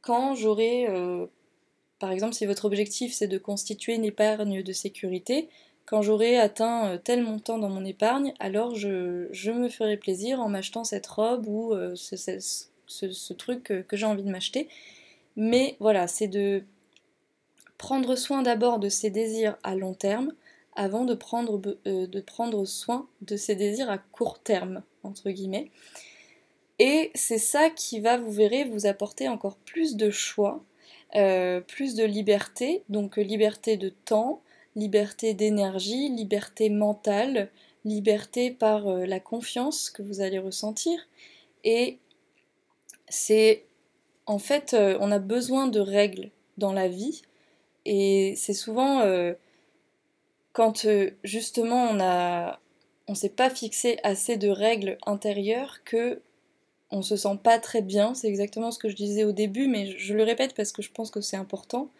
quand 0.00 0.34
j'aurai 0.34 0.88
par 2.00 2.10
exemple, 2.10 2.34
si 2.34 2.44
votre 2.44 2.64
objectif 2.64 3.14
c'est 3.14 3.28
de 3.28 3.38
constituer 3.38 3.94
une 3.94 4.04
épargne 4.04 4.64
de 4.64 4.72
sécurité, 4.72 5.48
quand 5.86 6.02
j'aurai 6.02 6.38
atteint 6.38 6.88
euh, 6.88 6.98
tel 6.98 7.22
montant 7.22 7.58
dans 7.58 7.68
mon 7.68 7.84
épargne, 7.84 8.34
alors 8.38 8.74
je, 8.74 9.50
me 9.50 9.68
ferai 9.68 9.96
plaisir 9.96 10.40
en 10.40 10.48
m'achetant 10.48 10.84
cette 10.84 11.06
robe 11.06 11.46
ou 11.46 11.74
euh, 11.74 11.94
ce, 11.94 13.32
truc 13.32 13.62
que, 13.62 13.96
j'ai 13.96 14.06
envie 14.06 14.22
de 14.22 14.30
m'acheter. 14.30 14.68
Mais 15.36 15.76
voilà, 15.80 16.06
c'est 16.06 16.28
de 16.28 16.64
prendre 17.76 18.16
soin 18.16 18.42
d'abord 18.42 18.78
de 18.78 18.88
ses 18.88 19.10
désirs 19.10 19.56
à 19.62 19.74
long 19.74 19.94
terme 19.94 20.32
avant 20.76 21.04
de 21.04 21.14
prendre, 21.14 21.60
euh, 21.86 22.06
de 22.06 22.20
prendre 22.20 22.64
soin 22.64 23.06
de 23.20 23.36
ses 23.36 23.54
désirs 23.54 23.90
à 23.90 23.98
court 23.98 24.38
terme, 24.38 24.82
entre 25.02 25.30
guillemets. 25.30 25.70
Et 26.78 27.12
c'est 27.14 27.38
ça 27.38 27.70
qui 27.70 28.00
va, 28.00 28.16
vous 28.16 28.32
verrez, 28.32 28.64
vous 28.64 28.86
apporter 28.86 29.28
encore 29.28 29.56
plus 29.56 29.94
de 29.96 30.10
choix, 30.10 30.64
plus 31.12 31.94
de 31.94 32.02
liberté, 32.02 32.82
donc 32.88 33.16
liberté 33.16 33.76
de 33.76 33.90
temps, 33.90 34.42
liberté 34.76 35.34
d'énergie, 35.34 36.08
liberté 36.10 36.70
mentale, 36.70 37.50
liberté 37.84 38.50
par 38.50 38.88
euh, 38.88 39.06
la 39.06 39.20
confiance 39.20 39.90
que 39.90 40.02
vous 40.02 40.20
allez 40.20 40.38
ressentir. 40.38 40.98
Et 41.64 41.98
c'est 43.08 43.64
en 44.26 44.38
fait, 44.38 44.74
euh, 44.74 44.96
on 45.00 45.12
a 45.12 45.18
besoin 45.18 45.66
de 45.66 45.80
règles 45.80 46.30
dans 46.56 46.72
la 46.72 46.88
vie. 46.88 47.22
Et 47.84 48.34
c'est 48.36 48.54
souvent 48.54 49.00
euh, 49.00 49.34
quand 50.52 50.86
justement 51.22 51.84
on 51.90 52.00
a 52.00 52.60
s'est 53.14 53.28
pas 53.28 53.50
fixé 53.50 53.98
assez 54.02 54.38
de 54.38 54.48
règles 54.48 54.96
intérieures 55.04 55.84
que 55.84 56.22
on 56.90 57.02
se 57.02 57.16
sent 57.16 57.38
pas 57.42 57.58
très 57.58 57.82
bien. 57.82 58.14
C'est 58.14 58.28
exactement 58.28 58.70
ce 58.70 58.78
que 58.78 58.88
je 58.88 58.96
disais 58.96 59.24
au 59.24 59.32
début, 59.32 59.66
mais 59.66 59.98
je 59.98 60.14
le 60.14 60.22
répète 60.22 60.54
parce 60.54 60.72
que 60.72 60.80
je 60.80 60.90
pense 60.90 61.10
que 61.10 61.20
c'est 61.20 61.36
important. 61.36 61.90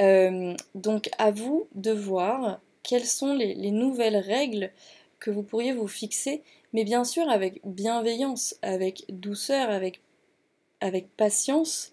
Euh, 0.00 0.54
donc 0.74 1.08
à 1.18 1.30
vous 1.30 1.68
de 1.74 1.90
voir 1.90 2.60
quelles 2.82 3.06
sont 3.06 3.34
les, 3.34 3.70
nouvelles 3.70 4.16
règles 4.16 4.70
que 5.18 5.30
vous 5.30 5.42
pourriez 5.42 5.72
vous 5.72 5.88
fixer, 5.88 6.42
mais 6.72 6.84
bien 6.84 7.04
sûr 7.04 7.28
avec 7.28 7.60
bienveillance, 7.64 8.56
avec 8.62 9.04
douceur, 9.08 9.70
avec, 9.70 10.00
patience, 11.16 11.92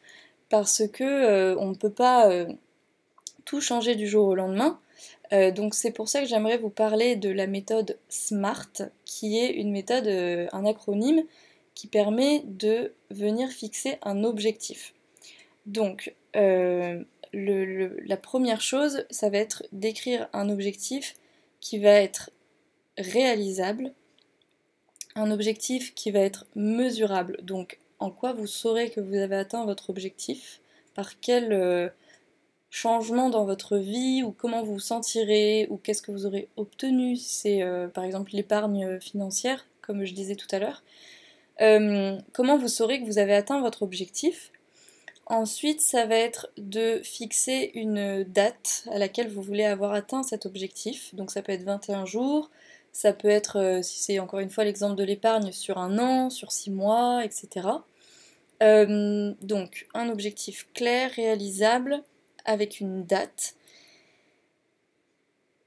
parce 0.50 0.84
que 0.88 1.04
euh, 1.04 1.56
on 1.58 1.70
ne 1.70 1.76
peut 1.76 1.90
pas 1.90 2.30
euh, 2.30 2.46
tout 3.46 3.62
changer 3.62 3.96
du 3.96 4.08
jour 4.08 4.28
au 4.28 4.36
lendemain. 4.36 4.80
donc 5.56 5.74
c'est 5.74 5.92
pour 5.92 6.10
ça 6.10 6.22
que 6.22 6.28
j'aimerais 6.28 6.58
vous 6.58 6.70
parler 6.70 7.16
de 7.16 7.30
la 7.30 7.48
méthode 7.48 7.98
SMART, 8.10 8.92
qui 9.06 9.40
est 9.40 9.54
une 9.54 9.72
méthode, 9.72 10.08
un 10.08 10.66
acronyme 10.66 11.24
qui 11.74 11.88
permet 11.88 12.44
de 12.46 12.94
venir 13.10 13.50
fixer 13.50 13.98
un 14.04 14.24
objectif. 14.24 14.94
Donc, 15.66 16.14
la 16.36 18.18
première 18.22 18.62
chose, 18.62 19.06
ça 19.10 19.30
va 19.30 19.38
être 19.38 19.64
d'écrire 19.72 20.28
un 20.34 20.50
objectif 20.50 21.16
qui 21.60 21.80
va 21.80 21.92
être 21.92 22.30
réalisable, 22.98 23.94
un 25.16 25.32
objectif 25.32 25.94
qui 25.96 26.12
va 26.12 26.20
être 26.20 26.46
mesurable. 26.56 27.38
Donc, 27.42 27.80
en 28.00 28.12
quoi 28.12 28.34
vous 28.34 28.48
saurez 28.48 28.90
que 28.90 29.00
vous 29.00 29.16
avez 29.16 29.36
atteint 29.36 29.66
votre 29.66 29.90
objectif, 29.90 30.60
par 30.94 31.20
quel 31.20 31.54
euh, 31.54 31.90
changement 32.70 33.30
dans 33.30 33.46
votre 33.46 33.78
vie, 33.78 34.24
ou 34.24 34.32
comment 34.32 34.64
vous 34.64 34.74
vous 34.74 34.80
sentirez, 34.80 35.68
ou 35.70 35.78
qu'est-ce 35.78 36.02
que 36.02 36.12
vous 36.12 36.26
aurez 36.26 36.50
obtenu, 36.58 37.16
c'est 37.16 37.62
euh, 37.62 37.88
par 37.88 38.04
exemple 38.04 38.32
l'épargne 38.34 39.00
financière, 39.00 39.66
comme 39.82 40.04
je 40.04 40.14
disais 40.14 40.36
tout 40.36 40.48
à 40.52 40.60
l'heure. 40.60 40.84
Euh, 41.62 42.18
comment 42.34 42.58
vous 42.58 42.68
saurez 42.68 43.00
que 43.00 43.06
vous 43.06 43.20
avez 43.20 43.36
atteint 43.36 43.62
votre 43.62 43.84
objectif? 43.84 44.52
Ensuite, 45.26 45.80
ça 45.80 46.06
va 46.06 46.16
être 46.16 46.50
de 46.58 47.00
fixer 47.04 47.72
une 47.76 48.24
date 48.24 48.84
à 48.92 48.98
laquelle 49.00 49.30
vous 49.30 49.42
voulez 49.42 49.64
avoir 49.64 49.94
atteint 49.94 50.22
cet 50.22 50.46
objectif. 50.46 51.16
Donc 51.16 51.32
ça 51.32 51.42
peut 51.42 51.54
être 51.54 51.64
21 51.64 52.06
jours, 52.06 52.50
ça 52.92 53.14
peut 53.14 53.30
être, 53.30 53.58
euh, 53.58 53.82
si 53.82 54.00
c'est 54.00 54.20
encore 54.20 54.40
une 54.40 54.50
fois 54.50 54.66
l'exemple 54.66 54.96
de 54.96 55.04
l'épargne, 55.04 55.52
sur 55.52 55.78
un 55.78 55.98
an, 55.98 56.30
sur 56.30 56.52
six 56.52 56.72
mois, 56.72 57.24
etc. 57.24 57.68
Euh, 58.62 59.34
donc 59.42 59.88
un 59.94 60.10
objectif 60.10 60.68
clair, 60.74 61.12
réalisable, 61.12 62.04
avec 62.46 62.80
une 62.82 63.04
date. 63.06 63.56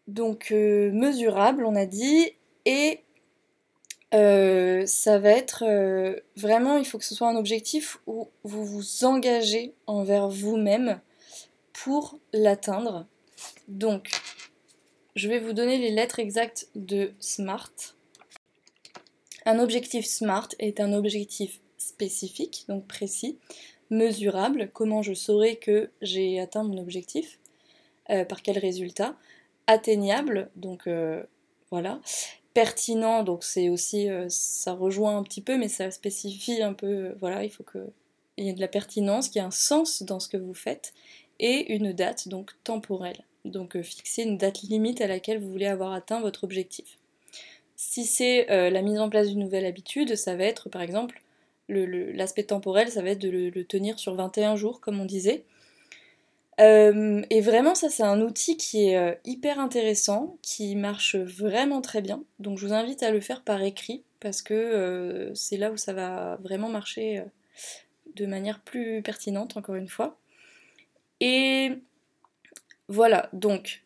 Donc 0.06 0.52
euh, 0.52 0.92
mesurable, 0.92 1.64
on 1.64 1.74
a 1.76 1.86
dit, 1.86 2.30
et 2.66 3.00
euh, 4.16 4.86
ça 4.86 5.18
va 5.18 5.30
être 5.30 5.64
euh, 5.66 6.16
vraiment, 6.36 6.78
il 6.78 6.86
faut 6.86 6.96
que 6.96 7.04
ce 7.04 7.14
soit 7.14 7.28
un 7.28 7.36
objectif 7.36 7.98
où 8.06 8.30
vous 8.44 8.64
vous 8.64 9.04
engagez 9.04 9.74
envers 9.86 10.28
vous-même 10.28 11.00
pour 11.74 12.18
l'atteindre. 12.32 13.06
Donc, 13.68 14.10
je 15.16 15.28
vais 15.28 15.38
vous 15.38 15.52
donner 15.52 15.76
les 15.76 15.90
lettres 15.90 16.18
exactes 16.18 16.68
de 16.74 17.12
SMART. 17.20 17.72
Un 19.44 19.58
objectif 19.58 20.06
SMART 20.06 20.48
est 20.58 20.80
un 20.80 20.94
objectif 20.94 21.60
spécifique, 21.76 22.64
donc 22.68 22.86
précis, 22.86 23.38
mesurable, 23.90 24.70
comment 24.72 25.02
je 25.02 25.12
saurai 25.12 25.56
que 25.56 25.90
j'ai 26.00 26.40
atteint 26.40 26.64
mon 26.64 26.78
objectif, 26.78 27.38
euh, 28.08 28.24
par 28.24 28.40
quel 28.40 28.58
résultat, 28.58 29.14
atteignable, 29.66 30.48
donc 30.56 30.88
voilà, 31.70 32.00
pertinent, 32.56 33.22
donc 33.22 33.44
c'est 33.44 33.68
aussi, 33.68 34.08
euh, 34.08 34.28
ça 34.30 34.72
rejoint 34.72 35.18
un 35.18 35.22
petit 35.22 35.42
peu, 35.42 35.58
mais 35.58 35.68
ça 35.68 35.90
spécifie 35.90 36.62
un 36.62 36.72
peu, 36.72 36.86
euh, 36.86 37.14
voilà, 37.20 37.44
il 37.44 37.50
faut 37.50 37.64
qu'il 37.64 37.82
y 38.46 38.48
ait 38.48 38.54
de 38.54 38.62
la 38.62 38.66
pertinence, 38.66 39.28
qu'il 39.28 39.42
y 39.42 39.44
ait 39.44 39.46
un 39.46 39.50
sens 39.50 40.02
dans 40.02 40.20
ce 40.20 40.28
que 40.30 40.38
vous 40.38 40.54
faites, 40.54 40.94
et 41.38 41.74
une 41.74 41.92
date, 41.92 42.28
donc 42.28 42.52
temporelle. 42.64 43.24
Donc 43.44 43.76
euh, 43.76 43.82
fixer 43.82 44.22
une 44.22 44.38
date 44.38 44.62
limite 44.62 45.02
à 45.02 45.06
laquelle 45.06 45.38
vous 45.38 45.50
voulez 45.50 45.66
avoir 45.66 45.92
atteint 45.92 46.22
votre 46.22 46.44
objectif. 46.44 46.96
Si 47.76 48.06
c'est 48.06 48.46
la 48.48 48.80
mise 48.80 48.98
en 48.98 49.10
place 49.10 49.28
d'une 49.28 49.40
nouvelle 49.40 49.66
habitude, 49.66 50.16
ça 50.16 50.34
va 50.34 50.44
être 50.44 50.70
par 50.70 50.80
exemple, 50.80 51.20
l'aspect 51.68 52.44
temporel, 52.44 52.90
ça 52.90 53.02
va 53.02 53.10
être 53.10 53.18
de 53.18 53.28
le 53.28 53.64
tenir 53.64 53.98
sur 53.98 54.14
21 54.14 54.56
jours, 54.56 54.80
comme 54.80 54.98
on 54.98 55.04
disait. 55.04 55.44
Euh, 56.60 57.22
et 57.28 57.40
vraiment, 57.40 57.74
ça, 57.74 57.90
c'est 57.90 58.02
un 58.02 58.20
outil 58.20 58.56
qui 58.56 58.88
est 58.88 58.96
euh, 58.96 59.14
hyper 59.24 59.60
intéressant, 59.60 60.38
qui 60.42 60.74
marche 60.74 61.16
vraiment 61.16 61.82
très 61.82 62.00
bien. 62.00 62.22
Donc, 62.38 62.58
je 62.58 62.66
vous 62.66 62.72
invite 62.72 63.02
à 63.02 63.10
le 63.10 63.20
faire 63.20 63.42
par 63.42 63.62
écrit 63.62 64.02
parce 64.20 64.42
que 64.42 64.54
euh, 64.54 65.34
c'est 65.34 65.58
là 65.58 65.70
où 65.70 65.76
ça 65.76 65.92
va 65.92 66.36
vraiment 66.36 66.68
marcher 66.68 67.22
de 68.14 68.26
manière 68.26 68.60
plus 68.60 69.02
pertinente, 69.02 69.56
encore 69.56 69.74
une 69.74 69.88
fois. 69.88 70.18
Et 71.20 71.72
voilà, 72.88 73.28
donc, 73.32 73.82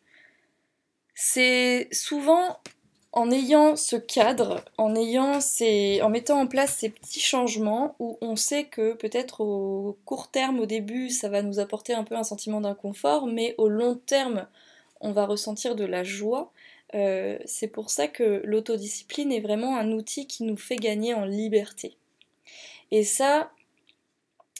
c'est 1.15 1.89
souvent 1.91 2.59
en 3.13 3.29
ayant 3.29 3.75
ce 3.75 3.97
cadre, 3.97 4.63
en, 4.77 4.89
mettant 4.89 6.39
en 6.39 6.47
place 6.47 6.77
ces 6.77 6.89
petits 6.89 7.19
changements 7.19 7.95
où 7.99 8.17
on 8.21 8.37
sait 8.37 8.65
que 8.65 8.93
peut-être 8.93 9.41
au 9.41 9.97
court 10.05 10.29
terme, 10.29 10.59
au 10.59 10.65
début, 10.65 11.09
ça 11.09 11.27
va 11.27 11.41
nous 11.41 11.59
apporter 11.59 11.93
un 11.93 12.05
peu 12.05 12.15
un 12.15 12.23
sentiment 12.23 12.61
d'inconfort, 12.61 13.27
mais 13.27 13.53
au 13.57 13.67
long 13.67 13.95
terme, 13.95 14.47
on 15.01 15.11
va 15.11 15.25
ressentir 15.25 15.75
de 15.75 15.83
la 15.83 16.03
joie. 16.03 16.51
Euh, 16.95 17.37
c'est 17.45 17.67
pour 17.67 17.89
ça 17.89 18.07
que 18.07 18.41
l'autodiscipline 18.45 19.31
est 19.31 19.41
vraiment 19.41 19.77
un 19.77 19.91
outil 19.91 20.25
qui 20.25 20.43
nous 20.43 20.57
fait 20.57 20.77
gagner 20.77 21.13
en 21.13 21.25
liberté. 21.25 21.97
Et 22.91 23.03
ça, 23.03 23.51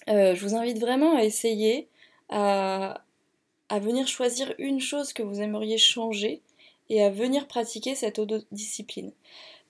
euh, 0.10 0.36
je 0.36 0.46
vous 0.46 0.56
invite 0.56 0.80
vraiment 0.80 1.16
à 1.16 1.24
essayer, 1.24 1.88
à 2.30 3.00
venir 3.70 4.08
choisir 4.08 4.54
une 4.58 4.82
chose 4.82 5.14
que 5.14 5.24
vous 5.24 5.42
aimeriez 5.42 5.78
changer 5.78 6.42
et 6.92 7.02
à 7.02 7.10
venir 7.10 7.48
pratiquer 7.48 7.96
cette 7.96 8.20
autodiscipline. 8.20 9.14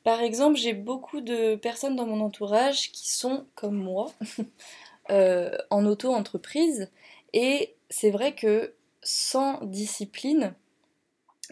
Par 0.04 0.22
exemple, 0.22 0.58
j'ai 0.58 0.74
beaucoup 0.74 1.22
de 1.22 1.56
personnes 1.56 1.96
dans 1.96 2.08
mon 2.08 2.20
entourage 2.20 2.92
qui 2.92 3.12
sont 3.12 3.46
comme 3.54 3.76
moi 3.76 4.12
euh, 5.12 5.56
en 5.70 5.86
auto-entreprise 5.86 6.90
et 7.34 7.76
c'est 7.92 8.10
vrai 8.10 8.34
que 8.34 8.74
sans 9.04 9.64
discipline, 9.64 10.56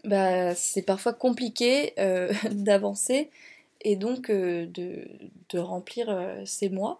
bah, 0.06 0.56
c'est 0.56 0.82
parfois 0.82 1.14
compliqué 1.14 1.94
euh, 2.00 2.34
d'avancer 2.52 3.30
et 3.82 3.96
donc 3.96 4.32
euh, 4.32 4.66
de, 4.66 5.08
de, 5.50 5.60
remplir 5.60 6.12
ses 6.46 6.70
mois. 6.70 7.00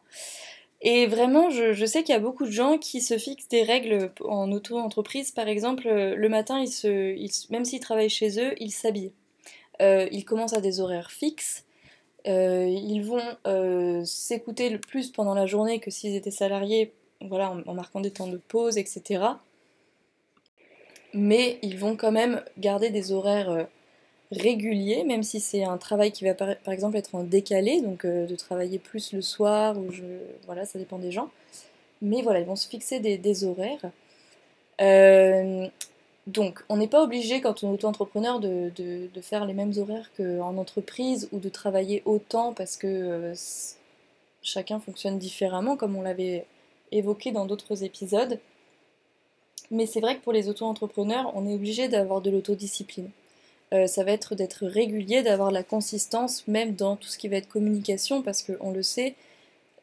Et 0.82 1.08
vraiment, 1.08 1.50
je, 1.50 1.86
sais 1.86 2.04
qu'il 2.04 2.14
y 2.14 2.18
a 2.18 2.22
beaucoup 2.22 2.46
de 2.46 2.52
gens 2.52 2.78
qui 2.78 3.02
se 3.02 3.18
fixent 3.18 3.50
des 3.50 3.64
règles 3.64 4.12
en 4.24 4.50
auto-entreprise. 4.52 5.32
Par 5.32 5.48
exemple, 5.48 5.88
euh, 5.88 6.16
le 6.16 6.30
matin, 6.30 6.60
ils 6.60 6.72
se, 6.72 7.52
même 7.52 7.66
s'ils 7.66 7.82
travaillent 7.82 8.10
chez 8.10 8.40
eux, 8.40 8.54
ils 8.60 8.72
s'habillent. 8.72 9.12
Euh, 9.82 10.08
ils 10.12 10.24
commencent 10.24 10.54
à 10.54 10.62
des 10.62 10.80
horaires 10.80 11.12
fixes. 11.12 11.66
Euh, 12.28 12.66
ils 12.66 13.02
vont 13.02 14.06
s'écouter 14.06 14.70
le 14.70 14.80
plus 14.80 15.12
pendant 15.12 15.34
la 15.34 15.46
journée 15.46 15.80
que 15.80 15.92
s'ils 15.92 16.16
étaient 16.16 16.32
salariés, 16.32 16.94
voilà, 17.22 17.52
en, 17.66 17.74
marquant 17.74 18.00
des 18.00 18.12
temps 18.12 18.28
de 18.28 18.38
pause, 18.38 18.78
etc. 18.78 19.24
Mais 21.14 21.60
ils 21.62 21.78
vont 21.78 21.98
quand 21.98 22.12
même 22.12 22.42
garder 22.58 22.90
des 22.90 23.12
horaires 23.12 23.68
régulier, 24.32 25.04
même 25.04 25.24
si 25.24 25.40
c'est 25.40 25.64
un 25.64 25.78
travail 25.78 26.12
qui 26.12 26.24
va 26.24 26.34
par, 26.34 26.50
exemple 26.68 26.98
être 26.98 27.16
en 27.16 27.24
décalé, 27.24 27.82
donc 27.82 28.06
euh, 28.06 28.26
de 28.28 28.36
travailler 28.36 28.80
plus 28.80 29.14
le 29.14 29.22
soir, 29.22 29.78
ou 29.78 29.92
je, 29.92 30.04
voilà, 30.46 30.66
ça 30.66 30.80
dépend 30.80 31.00
des 31.00 31.12
gens. 31.12 31.30
Mais 32.02 32.22
voilà, 32.22 32.40
ils 32.40 32.46
vont 32.46 32.56
se 32.56 32.68
fixer 32.68 33.00
des, 33.00 33.44
horaires. 33.44 33.92
donc, 36.28 36.64
on 36.70 36.78
n'est 36.78 36.88
pas 36.88 37.04
obligé 37.04 37.42
quand 37.42 37.64
on 37.64 37.72
est 37.72 37.74
auto-entrepreneur 37.74 38.40
de, 38.40 39.10
faire 39.22 39.46
les 39.46 39.54
mêmes 39.54 39.74
horaires 39.78 40.10
qu'en 40.16 40.58
entreprise 40.58 41.28
ou 41.32 41.40
de 41.40 41.50
travailler 41.50 42.02
autant 42.06 42.54
parce 42.54 42.78
que 42.78 43.34
chacun 44.42 44.80
fonctionne 44.80 45.18
différemment, 45.20 45.76
comme 45.76 45.96
on 45.96 46.02
l'avait 46.02 46.46
évoqué 46.92 47.32
dans 47.32 47.46
d'autres 47.46 47.84
épisodes. 47.84 48.40
Mais 49.72 49.86
c'est 49.86 50.00
vrai 50.00 50.18
que 50.18 50.22
pour 50.22 50.34
les 50.34 50.50
auto-entrepreneurs, 50.50 51.32
on 51.36 51.48
est 51.48 51.54
obligé 51.54 51.90
d'avoir 51.90 52.22
de 52.22 52.32
l'autodiscipline. 52.32 53.10
Euh, 53.74 53.86
ça 53.86 54.04
va 54.04 54.12
être 54.12 54.34
d'être 54.34 54.66
régulier, 54.66 55.22
d'avoir 55.22 55.52
la 55.52 55.64
consistance, 55.64 56.48
même 56.48 56.74
dans 56.76 56.96
tout 56.96 57.08
ce 57.08 57.18
qui 57.18 57.28
va 57.28 57.38
être 57.38 57.48
communication, 57.48 58.24
parce 58.24 58.42
qu'on 58.42 58.72
le 58.72 58.82
sait, 58.82 59.16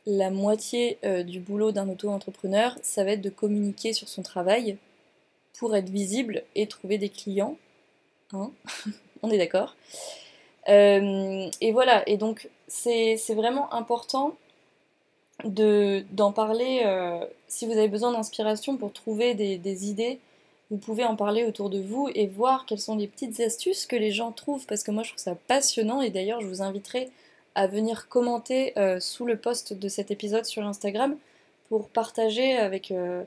la 0.07 0.31
moitié 0.31 0.99
euh, 1.05 1.23
du 1.23 1.41
boulot 1.41 1.73
d'un 1.73 1.89
auto-entrepreneur, 1.89 2.77
ça 2.83 3.05
va 3.05 3.13
être 3.13 3.21
de 3.21 3.31
communiquer 3.31 3.93
sur 3.93 4.09
son 4.09 4.23
travail 4.23 4.77
pour 5.59 5.75
être 5.77 5.89
visible 5.89 6.43
et 6.55 6.67
trouver 6.67 6.99
des 6.99 7.09
clients. 7.09 7.57
Hein 8.33 8.51
on 9.23 9.31
est 9.31 9.39
d'accord. 9.39 9.77
Euh, 10.69 11.49
et 11.61 11.71
voilà, 11.71 12.09
et 12.09 12.17
donc 12.17 12.49
c'est 12.67 13.17
vraiment 13.35 13.73
important 13.73 14.37
d'en 15.45 16.33
parler. 16.33 16.83
Si 17.47 17.67
vous 17.67 17.73
avez 17.73 17.89
besoin 17.89 18.13
d'inspiration 18.13 18.77
pour 18.77 18.93
trouver 18.93 19.35
des, 19.35 19.89
idées, 19.89 20.19
vous 20.71 20.79
pouvez 20.79 21.05
en 21.05 21.17
parler 21.17 21.45
autour 21.45 21.71
de 21.71 21.81
vous 21.81 22.09
et 22.15 22.27
voir 22.27 22.67
quelles 22.67 22.81
sont 22.81 22.97
les 22.97 23.07
petites 23.07 23.39
astuces 23.41 23.87
que 23.87 23.97
les 23.97 24.11
gens 24.11 24.33
trouvent, 24.33 24.67
parce 24.67 24.83
que 24.83 24.91
moi 24.91 25.03
je 25.03 25.11
trouve 25.11 25.23
ça 25.23 25.37
passionnant. 25.47 26.03
Et 26.03 26.11
d'ailleurs 26.11 26.41
je 26.41 26.47
vous 26.47 26.63
inviterai 26.63 27.09
à 27.55 27.67
venir 27.67 28.09
commenter 28.09 28.79
euh, 28.79 29.01
sous 29.01 29.25
le 29.25 29.37
post 29.37 29.73
de 29.73 29.89
cet 29.89 30.11
épisode 30.11 30.45
sur 30.45 30.67
Instagram 30.67 31.17
pour 31.69 31.89
partager 31.89 32.55
avec 32.57 32.91
euh, 32.91 33.23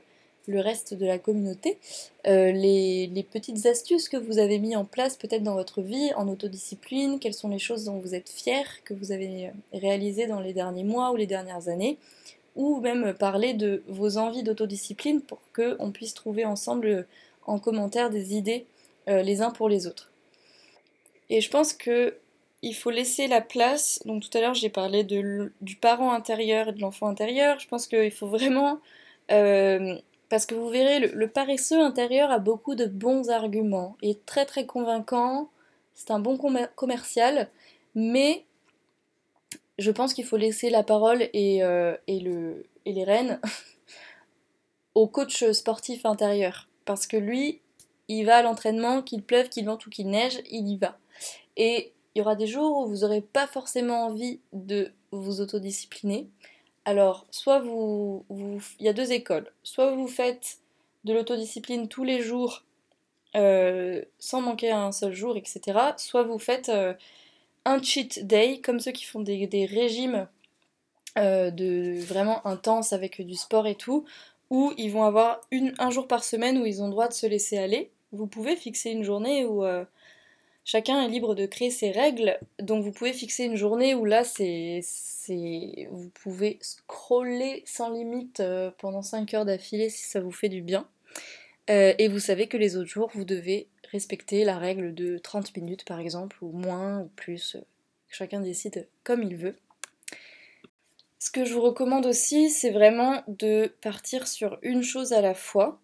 le 0.46 0.60
reste 0.60 0.94
de 0.94 1.06
la 1.06 1.18
communauté, 1.18 1.78
euh, 2.26 2.52
les, 2.52 3.26
petites 3.30 3.66
astuces 3.66 4.08
que 4.08 4.16
vous 4.16 4.38
avez 4.38 4.58
mis 4.58 4.76
en 4.76 4.84
place 4.84 5.16
peut-être 5.16 5.42
dans 5.42 5.54
votre 5.54 5.82
vie 5.82 6.12
en 6.16 6.28
autodiscipline, 6.28 7.18
quelles 7.18 7.34
sont 7.34 7.48
les 7.48 7.58
choses 7.58 7.84
dont 7.84 7.98
vous 7.98 8.14
êtes 8.14 8.28
fiers, 8.28 8.82
que 8.84 8.94
vous 8.94 9.12
avez 9.12 9.50
réalisées 9.72 10.26
dans 10.26 10.40
les 10.40 10.52
derniers 10.52 10.84
mois 10.84 11.12
ou 11.12 11.16
les 11.16 11.26
dernières 11.26 11.68
années, 11.68 11.98
ou 12.56 12.80
même 12.80 13.14
parler 13.14 13.54
de 13.54 13.82
vos 13.88 14.16
envies 14.16 14.42
d'autodiscipline 14.42 15.20
pour 15.20 15.38
qu'on 15.54 15.90
puisse 15.90 16.14
trouver 16.14 16.44
ensemble 16.44 17.06
en 17.46 17.58
commentaire 17.58 18.10
des 18.10 18.34
idées 18.36 18.66
les 19.06 19.42
uns 19.42 19.50
pour 19.50 19.68
les 19.68 19.88
autres. 19.88 20.12
Et 21.30 21.40
je 21.40 21.50
pense 21.50 21.72
que 21.72 22.16
il 22.62 22.74
faut 22.74 22.90
laisser 22.90 23.26
la 23.26 23.40
place. 23.40 24.00
Donc 24.04 24.22
tout 24.22 24.38
à 24.38 24.40
l'heure 24.40 24.54
j'ai 24.54 24.68
parlé 24.68 25.02
de, 25.02 25.52
du 25.60 25.74
parent 25.74 26.12
intérieur 26.12 26.68
et 26.68 26.72
de 26.72 26.80
l'enfant 26.80 27.08
intérieur. 27.08 27.58
Je 27.58 27.66
pense 27.66 27.88
qu'il 27.88 28.12
faut 28.12 28.28
vraiment 28.28 28.78
parce 30.30 30.46
que 30.46 30.54
vous 30.54 30.68
verrez, 30.70 31.00
le, 31.00 31.28
paresseux 31.28 31.82
intérieur 31.82 32.30
a 32.30 32.38
beaucoup 32.38 32.76
de 32.76 32.86
bons 32.86 33.28
arguments, 33.30 33.96
et 34.00 34.16
très 34.26 34.46
très 34.46 34.64
convaincant, 34.64 35.50
c'est 35.92 36.12
un 36.12 36.20
bon 36.20 36.38
commercial, 36.76 37.50
mais 37.96 38.44
je 39.78 39.90
pense 39.90 40.14
qu'il 40.14 40.24
faut 40.24 40.36
laisser 40.36 40.70
la 40.70 40.84
parole 40.84 41.28
et, 41.32 41.64
euh, 41.64 41.96
et 42.06 42.20
les 42.86 43.04
rênes 43.04 43.40
au 44.94 45.08
coach 45.08 45.44
sportif 45.50 46.06
intérieur. 46.06 46.68
Parce 46.84 47.06
que 47.06 47.16
lui, 47.16 47.60
il 48.08 48.24
va 48.24 48.38
à 48.38 48.42
l'entraînement, 48.42 49.02
qu'il 49.02 49.22
pleuve, 49.22 49.48
qu'il 49.48 49.66
vente 49.66 49.86
ou 49.86 49.90
qu'il 49.90 50.08
neige, 50.08 50.40
il 50.50 50.68
y 50.68 50.76
va. 50.76 50.98
Et 51.56 51.92
il 52.14 52.18
y 52.18 52.22
aura 52.22 52.34
des 52.34 52.46
jours 52.46 52.78
où 52.78 52.86
vous 52.88 52.98
n'aurez 52.98 53.20
pas 53.20 53.46
forcément 53.46 54.06
envie 54.06 54.40
de 54.52 54.90
vous 55.12 55.40
autodiscipliner. 55.40 56.28
Alors, 56.84 57.26
soit 57.30 57.60
vous, 57.60 58.24
Il 58.78 58.86
y 58.86 58.88
a 58.88 58.92
deux 58.92 59.12
écoles. 59.12 59.52
Soit 59.62 59.94
vous 59.94 60.08
faites 60.08 60.58
de 61.04 61.12
l'autodiscipline 61.12 61.88
tous 61.88 62.04
les 62.04 62.20
jours 62.20 62.64
euh, 63.36 64.02
sans 64.18 64.40
manquer 64.40 64.72
un 64.72 64.92
seul 64.92 65.12
jour, 65.12 65.36
etc. 65.36 65.78
Soit 65.96 66.24
vous 66.24 66.38
faites 66.38 66.68
euh, 66.68 66.94
un 67.64 67.82
cheat 67.82 68.26
day, 68.26 68.60
comme 68.60 68.80
ceux 68.80 68.92
qui 68.92 69.04
font 69.04 69.20
des, 69.20 69.68
régimes 69.70 70.26
euh, 71.18 71.50
de 71.50 72.00
vraiment 72.00 72.44
intenses 72.46 72.92
avec 72.92 73.24
du 73.24 73.36
sport 73.36 73.66
et 73.66 73.76
tout, 73.76 74.04
où 74.50 74.72
ils 74.76 74.90
vont 74.90 75.04
avoir 75.04 75.40
un 75.78 75.90
jour 75.90 76.06
par 76.08 76.24
semaine 76.24 76.58
où 76.58 76.66
ils 76.66 76.82
ont 76.82 76.88
droit 76.88 77.08
de 77.08 77.12
se 77.12 77.26
laisser 77.26 77.56
aller. 77.56 77.90
Vous 78.12 78.26
pouvez 78.26 78.56
fixer 78.56 78.90
une 78.90 79.04
journée 79.04 79.44
où 79.44 79.64
chacun 80.64 81.02
est 81.02 81.08
libre 81.08 81.34
de 81.34 81.46
créer 81.46 81.70
ses 81.70 81.90
règles, 81.92 82.38
donc 82.58 82.82
vous 82.84 82.92
pouvez 82.92 83.12
fixer 83.12 83.44
une 83.44 83.56
journée 83.56 83.94
où 83.94 84.04
là 84.04 84.24
c'est 84.24 84.82
vous 85.90 86.10
pouvez 86.10 86.58
scroller 86.60 87.62
sans 87.66 87.90
limite 87.90 88.40
euh, 88.40 88.70
pendant 88.78 89.02
5 89.02 89.32
heures 89.34 89.44
d'affilée 89.44 89.90
si 89.90 90.04
ça 90.04 90.20
vous 90.20 90.32
fait 90.32 90.48
du 90.48 90.62
bien. 90.62 90.88
Euh, 91.68 91.94
et 91.98 92.08
vous 92.08 92.18
savez 92.18 92.46
que 92.48 92.56
les 92.56 92.76
autres 92.76 92.88
jours, 92.88 93.10
vous 93.14 93.24
devez 93.24 93.68
respecter 93.92 94.44
la 94.44 94.58
règle 94.58 94.94
de 94.94 95.18
30 95.18 95.56
minutes 95.56 95.84
par 95.84 96.00
exemple, 96.00 96.38
ou 96.42 96.52
moins, 96.52 97.00
ou 97.00 97.08
plus. 97.16 97.56
Euh, 97.56 97.60
chacun 98.08 98.40
décide 98.40 98.88
comme 99.04 99.22
il 99.22 99.36
veut. 99.36 99.56
Ce 101.22 101.30
que 101.30 101.44
je 101.44 101.52
vous 101.52 101.60
recommande 101.60 102.06
aussi, 102.06 102.48
c'est 102.48 102.70
vraiment 102.70 103.22
de 103.28 103.70
partir 103.82 104.26
sur 104.26 104.58
une 104.62 104.82
chose 104.82 105.12
à 105.12 105.20
la 105.20 105.34
fois, 105.34 105.78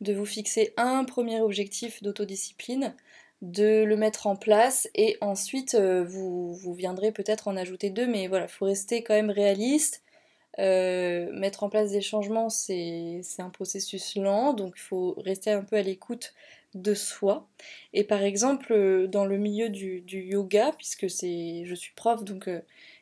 de 0.00 0.12
vous 0.12 0.26
fixer 0.26 0.74
un 0.76 1.04
premier 1.04 1.40
objectif 1.40 2.02
d'autodiscipline, 2.02 2.96
de 3.40 3.84
le 3.84 3.96
mettre 3.96 4.26
en 4.26 4.34
place 4.34 4.88
et 4.96 5.16
ensuite 5.20 5.76
euh, 5.76 6.02
vous, 6.02 6.74
viendrez 6.74 7.12
peut-être 7.12 7.46
en 7.46 7.56
ajouter 7.56 7.90
deux, 7.90 8.08
mais 8.08 8.26
voilà, 8.26 8.46
il 8.46 8.50
faut 8.50 8.64
rester 8.64 9.04
quand 9.04 9.14
même 9.14 9.30
réaliste. 9.30 10.02
Euh, 10.58 11.30
mettre 11.32 11.62
en 11.62 11.68
place 11.68 11.92
des 11.92 12.00
changements, 12.00 12.48
c'est 12.48 13.22
un 13.38 13.50
processus 13.50 14.16
lent, 14.16 14.54
donc 14.54 14.74
il 14.76 14.82
faut 14.82 15.14
rester 15.18 15.52
un 15.52 15.62
peu 15.62 15.76
à 15.76 15.82
l'écoute 15.82 16.34
de 16.74 16.94
soi. 16.94 17.46
Et 17.92 18.02
par 18.02 18.22
exemple, 18.22 18.72
euh, 18.72 19.06
dans 19.06 19.24
le 19.24 19.38
milieu 19.38 19.68
du, 19.68 20.02
yoga, 20.08 20.72
puisque 20.76 21.06
je 21.06 21.74
suis 21.76 21.92
prof, 21.94 22.24
donc 22.24 22.50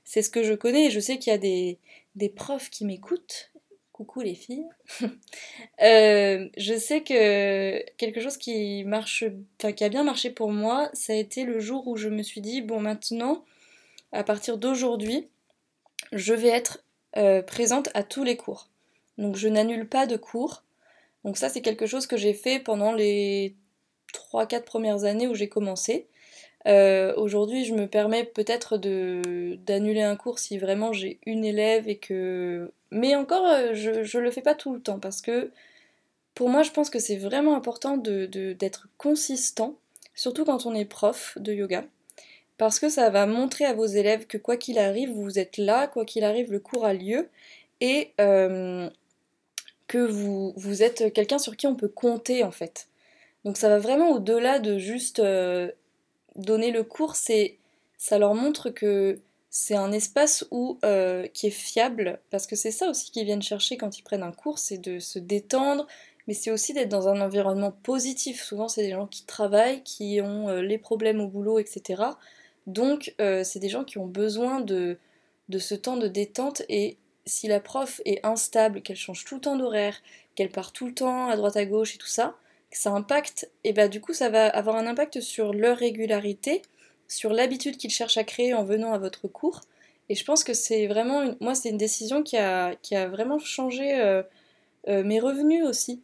c'est 0.08 0.22
ce 0.22 0.30
que 0.30 0.42
je 0.42 0.54
connais, 0.54 0.86
et 0.86 0.90
je 0.90 1.00
sais 1.00 1.18
qu'il 1.18 1.30
y 1.30 1.36
a 1.36 1.38
des, 1.38 2.28
profs 2.34 2.70
qui 2.70 2.86
m'écoutent 2.86 3.52
coucou 3.92 4.22
les 4.22 4.34
filles. 4.34 4.66
Euh, 5.80 6.48
je 6.56 6.76
sais 6.76 7.02
que 7.02 7.80
quelque 7.98 8.20
chose 8.20 8.36
qui 8.36 8.82
marche, 8.82 9.24
qui 9.76 9.84
a 9.84 9.88
bien 9.88 10.02
marché 10.02 10.30
pour 10.30 10.50
moi, 10.50 10.90
ça 10.92 11.12
a 11.12 11.16
été 11.16 11.44
le 11.44 11.60
jour 11.60 11.86
où 11.86 11.96
je 11.96 12.08
me 12.08 12.24
suis 12.24 12.40
dit 12.40 12.62
bon 12.62 12.80
maintenant, 12.80 13.44
à 14.10 14.24
partir 14.24 14.58
d'aujourd'hui, 14.58 15.28
je 16.10 16.34
vais 16.34 16.48
être 16.48 16.82
euh, 17.16 17.42
présente 17.42 17.90
à 17.94 18.02
tous 18.02 18.24
les 18.24 18.36
cours. 18.36 18.68
Donc 19.18 19.36
je 19.36 19.46
n'annule 19.46 19.88
pas 19.88 20.06
de 20.08 20.16
cours. 20.16 20.64
Donc 21.24 21.36
ça 21.36 21.48
c'est 21.48 21.62
quelque 21.62 21.86
chose 21.86 22.08
que 22.08 22.16
j'ai 22.16 22.34
fait 22.34 22.58
pendant 22.58 22.92
les 22.92 23.54
3-4 24.12 24.64
premières 24.64 25.04
années 25.04 25.28
où 25.28 25.36
j'ai 25.36 25.48
commencé. 25.48 26.08
Euh, 26.66 27.14
aujourd'hui, 27.16 27.64
je 27.64 27.74
me 27.74 27.86
permets 27.86 28.24
peut-être 28.24 28.76
d'annuler 28.76 30.02
un 30.02 30.16
cours 30.16 30.38
si 30.38 30.58
vraiment 30.58 30.92
j'ai 30.92 31.18
une 31.26 31.44
élève 31.44 31.88
et 31.88 31.98
que. 31.98 32.72
Mais 32.90 33.14
encore, 33.14 33.46
euh, 33.46 33.74
je, 33.74 33.90
ne 34.18 34.22
le 34.22 34.30
fais 34.30 34.42
pas 34.42 34.54
tout 34.54 34.74
le 34.74 34.80
temps 34.80 34.98
parce 34.98 35.20
que 35.22 35.50
pour 36.34 36.48
moi, 36.48 36.62
je 36.62 36.70
pense 36.70 36.90
que 36.90 36.98
c'est 36.98 37.16
vraiment 37.16 37.56
important 37.56 37.96
d'être 37.96 38.82
de, 38.84 38.90
consistant, 38.96 39.76
surtout 40.14 40.44
quand 40.44 40.66
on 40.66 40.74
est 40.74 40.84
prof 40.84 41.36
de 41.38 41.52
yoga, 41.52 41.84
parce 42.58 42.78
que 42.80 42.88
ça 42.88 43.10
va 43.10 43.26
montrer 43.26 43.64
à 43.64 43.72
vos 43.74 43.86
élèves 43.86 44.26
que 44.26 44.38
quoi 44.38 44.56
qu'il 44.56 44.78
arrive, 44.78 45.10
vous 45.10 45.38
êtes 45.38 45.58
là, 45.58 45.86
quoi 45.88 46.04
qu'il 46.04 46.24
arrive, 46.24 46.52
le 46.52 46.60
cours 46.60 46.84
a 46.84 46.94
lieu 46.94 47.28
et 47.80 48.12
euh, 48.20 48.88
que 49.86 49.98
vous, 49.98 50.52
vous 50.56 50.82
êtes 50.82 51.12
quelqu'un 51.12 51.38
sur 51.38 51.56
qui 51.56 51.66
on 51.66 51.76
peut 51.76 51.88
compter 51.88 52.44
en 52.44 52.50
fait. 52.50 52.88
Donc 53.44 53.56
ça 53.56 53.68
va 53.68 53.78
vraiment 53.78 54.10
au-delà 54.10 54.58
de 54.58 54.78
juste 54.78 55.20
donner 56.38 56.70
le 56.70 56.84
cours, 56.84 57.16
c'est 57.16 57.58
ça 57.98 58.18
leur 58.18 58.34
montre 58.34 58.70
que 58.70 59.20
c'est 59.50 59.74
un 59.74 59.92
espace 59.92 60.46
euh, 60.84 61.26
qui 61.28 61.48
est 61.48 61.50
fiable, 61.50 62.20
parce 62.30 62.46
que 62.46 62.56
c'est 62.56 62.70
ça 62.70 62.88
aussi 62.88 63.10
qu'ils 63.10 63.24
viennent 63.24 63.42
chercher 63.42 63.76
quand 63.76 63.98
ils 63.98 64.02
prennent 64.02 64.22
un 64.22 64.32
cours, 64.32 64.58
c'est 64.58 64.78
de 64.78 64.98
se 64.98 65.18
détendre, 65.18 65.86
mais 66.26 66.34
c'est 66.34 66.50
aussi 66.50 66.74
d'être 66.74 66.90
dans 66.90 67.08
un 67.08 67.20
environnement 67.20 67.72
positif. 67.72 68.42
Souvent, 68.42 68.68
c'est 68.68 68.82
des 68.82 68.90
gens 68.90 69.06
qui 69.06 69.24
travaillent, 69.24 69.82
qui 69.82 70.20
ont 70.22 70.48
euh, 70.48 70.62
les 70.62 70.78
problèmes 70.78 71.20
au 71.20 71.26
boulot, 71.26 71.58
etc. 71.58 72.02
Donc, 72.66 73.14
euh, 73.20 73.42
c'est 73.44 73.58
des 73.58 73.70
gens 73.70 73.84
qui 73.84 73.98
ont 73.98 74.06
besoin 74.06 74.60
de, 74.60 74.98
de 75.48 75.58
ce 75.58 75.74
temps 75.74 75.96
de 75.96 76.06
détente, 76.06 76.62
et 76.68 76.98
si 77.24 77.48
la 77.48 77.60
prof 77.60 78.00
est 78.04 78.24
instable, 78.24 78.82
qu'elle 78.82 78.96
change 78.96 79.24
tout 79.24 79.36
le 79.36 79.40
temps 79.40 79.56
d'horaire, 79.56 79.96
qu'elle 80.34 80.50
part 80.50 80.72
tout 80.72 80.86
le 80.86 80.94
temps 80.94 81.28
à 81.28 81.36
droite 81.36 81.56
à 81.56 81.64
gauche 81.64 81.94
et 81.94 81.98
tout 81.98 82.06
ça, 82.06 82.36
ça 82.70 82.90
impacte, 82.90 83.50
et 83.64 83.72
bah 83.72 83.88
du 83.88 84.00
coup 84.00 84.12
ça 84.12 84.28
va 84.28 84.46
avoir 84.46 84.76
un 84.76 84.86
impact 84.86 85.20
sur 85.20 85.52
leur 85.52 85.78
régularité, 85.78 86.62
sur 87.08 87.32
l'habitude 87.32 87.76
qu'ils 87.76 87.90
cherchent 87.90 88.18
à 88.18 88.24
créer 88.24 88.54
en 88.54 88.64
venant 88.64 88.92
à 88.92 88.98
votre 88.98 89.28
cours. 89.28 89.62
Et 90.10 90.14
je 90.14 90.24
pense 90.24 90.44
que 90.44 90.54
c'est 90.54 90.86
vraiment, 90.86 91.34
moi 91.40 91.54
c'est 91.54 91.70
une 91.70 91.78
décision 91.78 92.22
qui 92.22 92.36
a, 92.36 92.74
qui 92.76 92.94
a 92.94 93.08
vraiment 93.08 93.38
changé 93.38 94.00
euh, 94.00 94.22
euh, 94.88 95.02
mes 95.02 95.20
revenus 95.20 95.64
aussi 95.64 96.02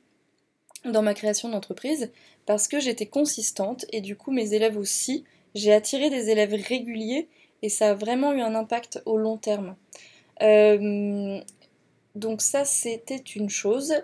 dans 0.84 1.02
ma 1.02 1.14
création 1.14 1.48
d'entreprise, 1.48 2.10
parce 2.46 2.68
que 2.68 2.80
j'étais 2.80 3.06
consistante 3.06 3.86
et 3.90 4.00
du 4.00 4.16
coup 4.16 4.30
mes 4.30 4.52
élèves 4.52 4.76
aussi, 4.76 5.24
j'ai 5.54 5.72
attiré 5.72 6.10
des 6.10 6.30
élèves 6.30 6.54
réguliers 6.54 7.28
et 7.62 7.68
ça 7.68 7.90
a 7.90 7.94
vraiment 7.94 8.32
eu 8.32 8.40
un 8.40 8.54
impact 8.54 9.00
au 9.06 9.16
long 9.16 9.38
terme. 9.38 9.76
Euh, 10.42 11.40
donc 12.14 12.42
ça 12.42 12.64
c'était 12.64 13.22
une 13.36 13.48
chose 13.48 13.94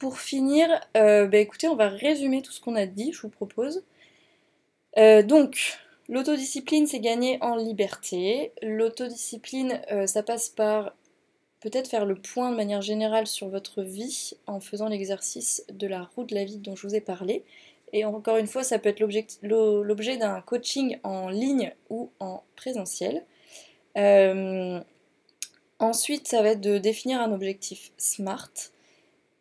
pour 0.00 0.18
finir, 0.18 0.68
bah, 0.94 1.38
écoutez, 1.38 1.68
on 1.68 1.76
va 1.76 1.88
résumer 1.88 2.42
tout 2.42 2.52
ce 2.52 2.60
qu'on 2.60 2.76
a 2.76 2.86
dit, 2.86 3.12
je 3.12 3.22
vous 3.22 3.28
propose. 3.28 3.84
donc, 4.96 5.78
l'autodiscipline, 6.08 6.86
c'est 6.86 7.00
gagner 7.00 7.38
en 7.40 7.56
liberté. 7.56 8.52
L'autodiscipline, 8.62 9.80
ça 10.06 10.22
passe 10.22 10.48
par 10.48 10.92
peut-être 11.64 11.88
faire 11.88 12.04
le 12.04 12.14
point 12.14 12.50
de 12.50 12.56
manière 12.56 12.82
générale 12.82 13.26
sur 13.26 13.48
votre 13.48 13.82
vie 13.82 14.34
en 14.46 14.60
faisant 14.60 14.88
l'exercice 14.88 15.64
de 15.72 15.86
la 15.86 16.02
roue 16.14 16.24
de 16.24 16.34
la 16.34 16.44
vie 16.44 16.58
dont 16.58 16.76
je 16.76 16.86
vous 16.86 16.94
ai 16.94 17.00
parlé. 17.00 17.42
Et 17.94 18.04
encore 18.04 18.36
une 18.36 18.46
fois, 18.46 18.64
ça 18.64 18.78
peut 18.78 18.90
être 18.90 19.00
l'objet 19.00 20.16
d'un 20.18 20.42
coaching 20.42 20.98
en 21.04 21.30
ligne 21.30 21.72
ou 21.88 22.10
en 22.20 22.42
présentiel. 22.54 23.24
Euh, 23.96 24.78
ensuite, 25.78 26.28
ça 26.28 26.42
va 26.42 26.50
être 26.50 26.60
de 26.60 26.76
définir 26.76 27.20
un 27.20 27.32
objectif 27.32 27.92
SMART 27.96 28.50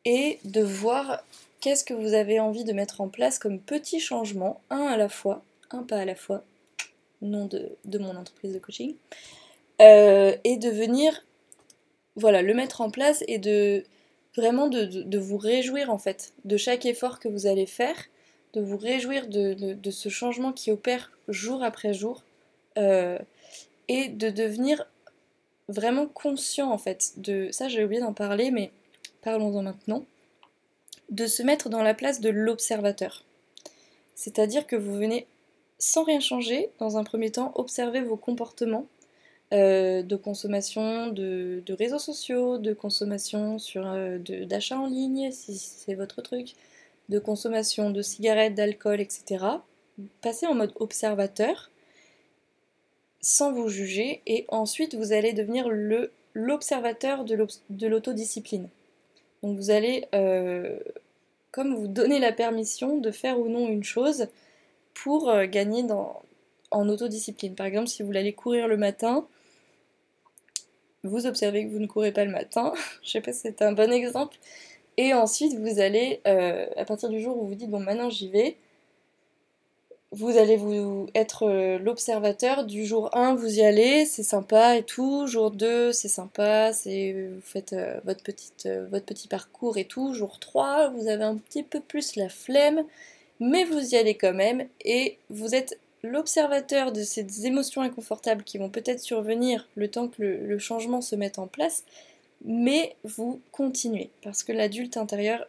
et 0.05 0.39
de 0.43 0.61
voir 0.61 1.23
qu'est-ce 1.61 1.85
que 1.85 1.93
vous 1.93 2.13
avez 2.13 2.39
envie 2.39 2.63
de 2.63 2.73
mettre 2.73 3.01
en 3.01 3.07
place 3.07 3.39
comme 3.39 3.59
petit 3.59 3.99
changement, 3.99 4.61
un 4.69 4.85
à 4.85 4.97
la 4.97 5.09
fois, 5.09 5.43
un 5.71 5.83
pas 5.83 5.97
à 5.97 6.05
la 6.05 6.15
fois, 6.15 6.43
nom 7.21 7.45
de, 7.45 7.97
mon 7.97 8.15
entreprise 8.15 8.53
de 8.53 8.59
coaching, 8.59 8.95
euh, 9.81 10.35
et 10.43 10.57
de 10.57 10.69
venir 10.69 11.23
voilà, 12.15 12.41
le 12.41 12.53
mettre 12.53 12.81
en 12.81 12.91
place 12.91 13.23
et 13.27 13.37
de 13.37 13.83
vraiment 14.35 14.67
de, 14.67 15.17
vous 15.17 15.37
réjouir 15.37 15.89
en 15.89 15.97
fait 15.97 16.33
de 16.45 16.57
chaque 16.57 16.85
effort 16.85 17.19
que 17.19 17.27
vous 17.27 17.47
allez 17.47 17.65
faire, 17.65 17.95
de 18.53 18.61
vous 18.61 18.77
réjouir 18.77 19.27
de, 19.27 19.91
ce 19.91 20.09
changement 20.09 20.51
qui 20.51 20.71
opère 20.71 21.11
jour 21.27 21.63
après 21.63 21.93
jour 21.93 22.23
euh, 22.77 23.17
et 23.87 24.09
de 24.09 24.29
devenir 24.29 24.85
vraiment 25.69 26.07
conscient 26.07 26.71
en 26.71 26.77
fait 26.77 27.13
de 27.17 27.49
ça 27.51 27.69
j'ai 27.69 27.83
oublié 27.83 28.01
d'en 28.01 28.13
parler 28.13 28.51
mais 28.51 28.71
parlons-en 29.23 29.61
maintenant 29.61 30.05
de 31.09 31.27
se 31.27 31.43
mettre 31.43 31.69
dans 31.69 31.83
la 31.83 31.93
place 31.93 32.21
de 32.21 32.29
l'observateur 32.29 33.23
c'est-à-dire 34.15 34.67
que 34.67 34.75
vous 34.75 34.95
venez 34.95 35.27
sans 35.79 36.03
rien 36.03 36.19
changer 36.19 36.69
dans 36.79 36.97
un 36.97 37.03
premier 37.03 37.31
temps 37.31 37.51
observer 37.55 38.01
vos 38.01 38.15
comportements 38.15 38.87
euh, 39.53 40.01
de 40.01 40.15
consommation 40.15 41.07
de, 41.07 41.61
réseaux 41.69 41.99
sociaux, 41.99 42.57
de 42.57 42.73
consommation 42.73 43.59
sur 43.59 43.85
euh, 43.85 44.17
d'achat 44.45 44.79
en 44.79 44.87
ligne, 44.87 45.31
si 45.31 45.57
c'est 45.57 45.93
votre 45.93 46.21
truc, 46.21 46.53
de 47.09 47.19
consommation 47.19 47.89
de 47.89 48.01
cigarettes, 48.01 48.55
d'alcool, 48.55 49.01
etc. 49.01 49.45
Passez 50.21 50.47
en 50.47 50.55
mode 50.55 50.71
observateur 50.77 51.69
sans 53.21 53.51
vous 53.51 53.69
juger 53.69 54.21
et 54.25 54.45
ensuite 54.47 54.95
vous 54.95 55.11
allez 55.11 55.33
devenir 55.33 55.67
l'observateur 56.33 57.25
de 57.25 57.87
l'autodiscipline. 57.87 58.69
Donc 59.43 59.57
vous 59.57 59.69
allez 59.69 60.05
euh, 60.15 60.79
comme 61.51 61.75
vous 61.75 61.87
donner 61.87 62.19
la 62.19 62.31
permission 62.31 62.97
de 62.97 63.11
faire 63.11 63.39
ou 63.39 63.47
non 63.47 63.67
une 63.67 63.83
chose 63.83 64.27
pour 64.95 65.31
gagner 65.45 65.83
dans, 65.83 66.23
en 66.71 66.89
autodiscipline. 66.89 67.53
Par 67.53 67.67
exemple, 67.67 67.87
si 67.87 68.01
vous 68.03 68.15
allez 68.15 68.33
courir 68.33 68.67
le 68.67 68.77
matin, 68.77 69.27
vous 71.03 71.25
observez 71.25 71.65
que 71.65 71.69
vous 71.69 71.79
ne 71.79 71.87
courez 71.87 72.11
pas 72.11 72.25
le 72.25 72.31
matin, 72.31 72.73
je 73.03 73.11
sais 73.11 73.21
pas 73.21 73.33
si 73.33 73.41
c'est 73.41 73.61
un 73.61 73.73
bon 73.73 73.91
exemple, 73.91 74.37
et 74.97 75.13
ensuite 75.13 75.53
vous 75.53 75.79
allez, 75.79 76.21
euh, 76.27 76.65
à 76.77 76.85
partir 76.85 77.09
du 77.09 77.21
jour 77.21 77.37
où 77.37 77.47
vous 77.47 77.55
dites 77.55 77.69
bon 77.69 77.79
maintenant 77.79 78.09
j'y 78.09 78.29
vais, 78.29 78.57
vous 80.13 80.37
allez 80.37 80.57
vous 80.57 81.07
être 81.15 81.47
euh, 81.47 81.79
l'observateur 81.79 82.65
du 82.65 82.85
jour 82.85 83.09
1, 83.15 83.35
vous 83.35 83.59
y 83.59 83.63
allez, 83.63 84.05
c'est 84.05 84.23
sympa 84.23 84.77
et 84.77 84.83
tout, 84.83 85.25
jour 85.25 85.49
2 85.49 85.91
c'est 85.91 86.07
sympa, 86.07 86.71
c'est 86.71 87.29
vous 87.33 87.41
faites 87.41 87.73
euh, 87.73 87.99
votre, 88.05 88.21
petite, 88.21 88.69
votre 88.91 89.05
petit 89.05 89.27
parcours 89.27 89.77
et 89.77 89.85
tout, 89.85 90.13
jour 90.13 90.39
3 90.39 90.89
vous 90.89 91.07
avez 91.07 91.23
un 91.23 91.35
petit 91.35 91.63
peu 91.63 91.79
plus 91.79 92.15
la 92.15 92.29
flemme, 92.29 92.83
mais 93.39 93.65
vous 93.65 93.93
y 93.93 93.95
allez 93.95 94.15
quand 94.15 94.33
même 94.33 94.67
et 94.85 95.17
vous 95.29 95.55
êtes 95.55 95.79
l'observateur 96.03 96.91
de 96.91 97.01
ces 97.01 97.45
émotions 97.45 97.81
inconfortables 97.81 98.43
qui 98.43 98.57
vont 98.57 98.69
peut-être 98.69 98.99
survenir 98.99 99.67
le 99.75 99.87
temps 99.87 100.09
que 100.09 100.21
le, 100.21 100.59
changement 100.59 101.01
se 101.01 101.15
mette 101.15 101.39
en 101.39 101.47
place, 101.47 101.85
mais 102.45 102.95
vous 103.03 103.39
continuez, 103.51 104.09
parce 104.21 104.43
que 104.43 104.51
l'adulte 104.51 104.97
intérieur 104.97 105.47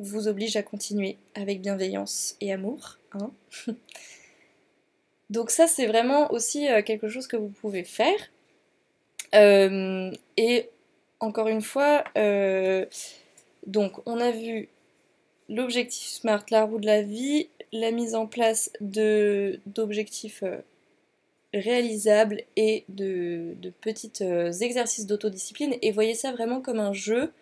vous 0.00 0.28
oblige 0.28 0.56
à 0.56 0.62
continuer 0.62 1.16
avec 1.34 1.60
bienveillance 1.60 2.36
et 2.40 2.52
amour. 2.52 2.98
Donc 5.30 5.50
ça, 5.50 5.66
c'est 5.66 5.86
vraiment 5.86 6.30
aussi 6.32 6.68
euh, 6.68 6.82
quelque 6.82 7.08
chose 7.08 7.26
que 7.26 7.36
vous 7.36 7.48
pouvez 7.48 7.84
faire. 7.84 8.18
Euh, 9.34 10.10
et 10.36 10.68
encore 11.20 11.48
une 11.48 11.62
fois, 11.62 12.04
euh, 12.16 12.86
donc 13.66 14.06
on 14.06 14.20
a 14.20 14.30
vu 14.30 14.68
l'objectif 15.48 16.08
SMART, 16.08 16.44
la 16.50 16.64
roue 16.64 16.78
de 16.78 16.86
la 16.86 17.02
vie, 17.02 17.48
la 17.72 17.90
mise 17.90 18.14
en 18.14 18.26
place 18.26 18.70
d'objectifs 18.80 20.44
réalisables 21.54 22.42
et 22.56 22.84
de, 22.88 23.54
petits 23.80 24.12
euh, 24.22 24.50
exercices 24.52 25.06
d'autodiscipline 25.06 25.76
et 25.82 25.92
voyez 25.92 26.14
ça 26.14 26.32
vraiment 26.32 26.60
comme 26.60 26.80
un 26.80 26.92
jeu. 26.92 27.32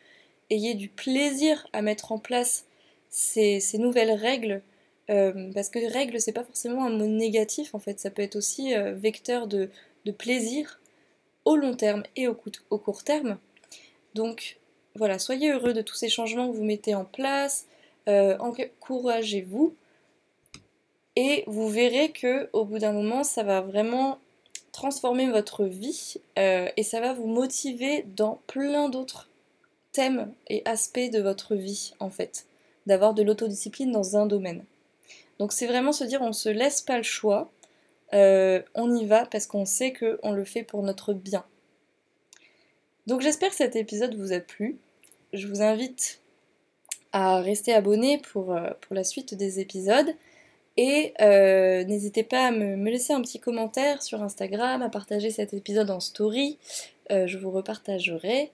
Ayez 0.51 0.75
du 0.75 0.89
plaisir 0.89 1.67
à 1.73 1.83
mettre 1.83 2.13
en 2.13 2.19
place 2.19 2.67
ces, 3.09 3.61
nouvelles 3.79 4.13
règles 4.13 4.63
euh, 5.13 5.53
parce 5.55 5.69
que 5.69 5.79
règles 5.93 6.21
c'est 6.21 6.33
pas 6.33 6.45
forcément 6.45 6.85
un 6.85 6.91
mot 6.91 7.07
négatif 7.07 7.75
en 7.75 7.79
fait, 7.79 8.01
ça 8.01 8.11
peut 8.11 8.23
être 8.23 8.37
aussi 8.37 8.75
vecteur 8.95 9.47
de, 9.47 9.69
plaisir 10.19 10.81
au 11.45 11.57
long 11.57 11.75
terme 11.75 12.03
et 12.17 12.27
au, 12.27 12.35
court 12.35 13.05
terme. 13.05 13.39
Donc 14.15 14.59
voilà, 14.97 15.19
soyez 15.19 15.53
heureux 15.53 15.73
de 15.73 15.83
tous 15.83 15.95
ces 15.95 16.09
changements 16.09 16.51
que 16.51 16.57
vous 16.57 16.65
mettez 16.65 16.95
en 16.95 17.05
place, 17.05 17.67
encouragez-vous 18.07 19.75
et 21.17 21.45
vous 21.47 21.69
verrez 21.69 22.11
que 22.11 22.49
au 22.53 22.65
bout 22.65 22.79
d'un 22.79 22.93
moment, 22.93 23.25
ça 23.25 23.43
va 23.43 23.61
vraiment 23.61 24.19
transformer 24.73 25.31
votre 25.31 25.65
vie 25.65 26.15
euh, 26.39 26.69
et 26.77 26.83
ça 26.83 27.01
va 27.01 27.13
vous 27.13 27.27
motiver 27.27 28.05
dans 28.17 28.41
plein 28.47 28.89
d'autres 28.89 29.29
thèmes 29.93 30.33
et 30.49 30.63
aspects 30.65 31.11
de 31.13 31.21
votre 31.21 31.55
vie 31.55 31.93
en 32.01 32.09
fait, 32.09 32.47
d'avoir 32.87 33.13
de 33.13 33.23
l'autodiscipline 33.23 33.93
dans 33.93 34.17
un 34.17 34.27
domaine. 34.27 34.65
Donc 35.43 35.51
c'est 35.51 35.67
vraiment 35.67 35.91
se 35.91 36.05
dire 36.05 36.23
on 36.23 36.33
se 36.33 36.49
laisse 36.49 36.83
pas 36.83 36.97
le 36.97 37.03
choix, 37.03 37.51
euh, 38.15 38.63
on 38.77 38.95
y 38.95 39.07
va 39.07 39.27
parce 39.27 39.49
qu'on 39.49 39.65
sait 39.65 39.93
qu'on 39.93 40.31
le 40.31 40.45
fait 40.45 40.63
pour 40.63 40.85
notre 40.85 41.15
bien. 41.15 41.45
Donc 43.09 43.23
j'espère 43.23 43.51
que 43.51 43.57
cet 43.57 43.75
épisode 43.75 44.15
vous 44.15 44.33
a 44.33 44.39
plu. 44.39 44.79
Je 45.33 45.49
vous 45.49 45.61
invite 45.61 46.21
à 47.11 47.41
rester 47.41 47.75
abonné 47.75 48.19
pour, 48.19 48.53
euh, 48.53 48.71
pour 48.83 48.95
la 48.95 49.03
suite 49.03 49.35
des 49.35 49.59
épisodes. 49.59 50.15
Et 50.77 51.13
euh, 51.21 51.83
n'hésitez 51.83 52.23
pas 52.23 52.47
à 52.47 52.53
me, 52.53 52.89
laisser 52.89 53.13
un 53.13 53.21
petit 53.21 53.41
commentaire 53.41 54.01
sur 54.01 54.23
Instagram, 54.23 54.81
à 54.81 54.91
partager 54.91 55.33
cet 55.33 55.55
épisode 55.55 55.91
en 55.91 55.99
story, 55.99 56.57
je 57.11 57.37
vous 57.37 57.51
repartagerai. 57.51 58.53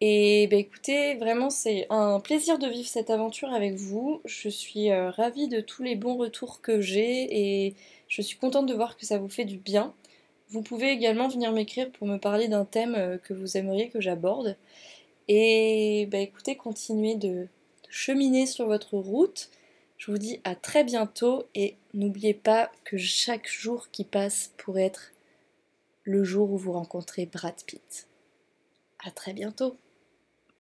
Et 0.00 0.46
bah, 0.48 0.56
écoutez, 0.56 1.14
vraiment 1.16 1.50
c'est 1.50 1.86
un 1.90 2.20
plaisir 2.20 2.58
de 2.58 2.68
vivre 2.68 2.88
cette 2.88 3.10
aventure 3.10 3.52
avec 3.52 3.74
vous. 3.74 4.20
Je 4.24 4.48
suis 4.48 4.90
euh, 4.90 5.10
ravie 5.10 5.48
de 5.48 5.60
tous 5.60 5.82
les 5.82 5.96
bons 5.96 6.16
retours 6.16 6.60
que 6.60 6.80
j'ai 6.80 7.66
et 7.66 7.74
je 8.08 8.22
suis 8.22 8.38
contente 8.38 8.66
de 8.66 8.74
voir 8.74 8.96
que 8.96 9.06
ça 9.06 9.18
vous 9.18 9.28
fait 9.28 9.44
du 9.44 9.56
bien. 9.56 9.92
Vous 10.50 10.62
pouvez 10.62 10.90
également 10.90 11.28
venir 11.28 11.52
m'écrire 11.52 11.90
pour 11.90 12.06
me 12.06 12.16
parler 12.18 12.48
d'un 12.48 12.64
thème 12.64 13.18
que 13.24 13.34
vous 13.34 13.56
aimeriez 13.56 13.90
que 13.90 14.00
j'aborde. 14.00 14.56
Et 15.28 16.08
bah, 16.10 16.18
écoutez, 16.18 16.56
continuez 16.56 17.16
de 17.16 17.48
cheminer 17.90 18.46
sur 18.46 18.66
votre 18.66 18.96
route. 18.96 19.50
Je 19.98 20.10
vous 20.12 20.18
dis 20.18 20.40
à 20.44 20.54
très 20.54 20.84
bientôt 20.84 21.44
et 21.54 21.76
n'oubliez 21.92 22.34
pas 22.34 22.70
que 22.84 22.96
chaque 22.96 23.48
jour 23.48 23.90
qui 23.90 24.04
passe 24.04 24.52
pourrait 24.56 24.84
être 24.84 25.12
le 26.04 26.22
jour 26.24 26.50
où 26.52 26.56
vous 26.56 26.72
rencontrez 26.72 27.26
Brad 27.26 27.56
Pitt. 27.66 28.06
À 29.04 29.10
très 29.10 29.32
bientôt 29.32 29.76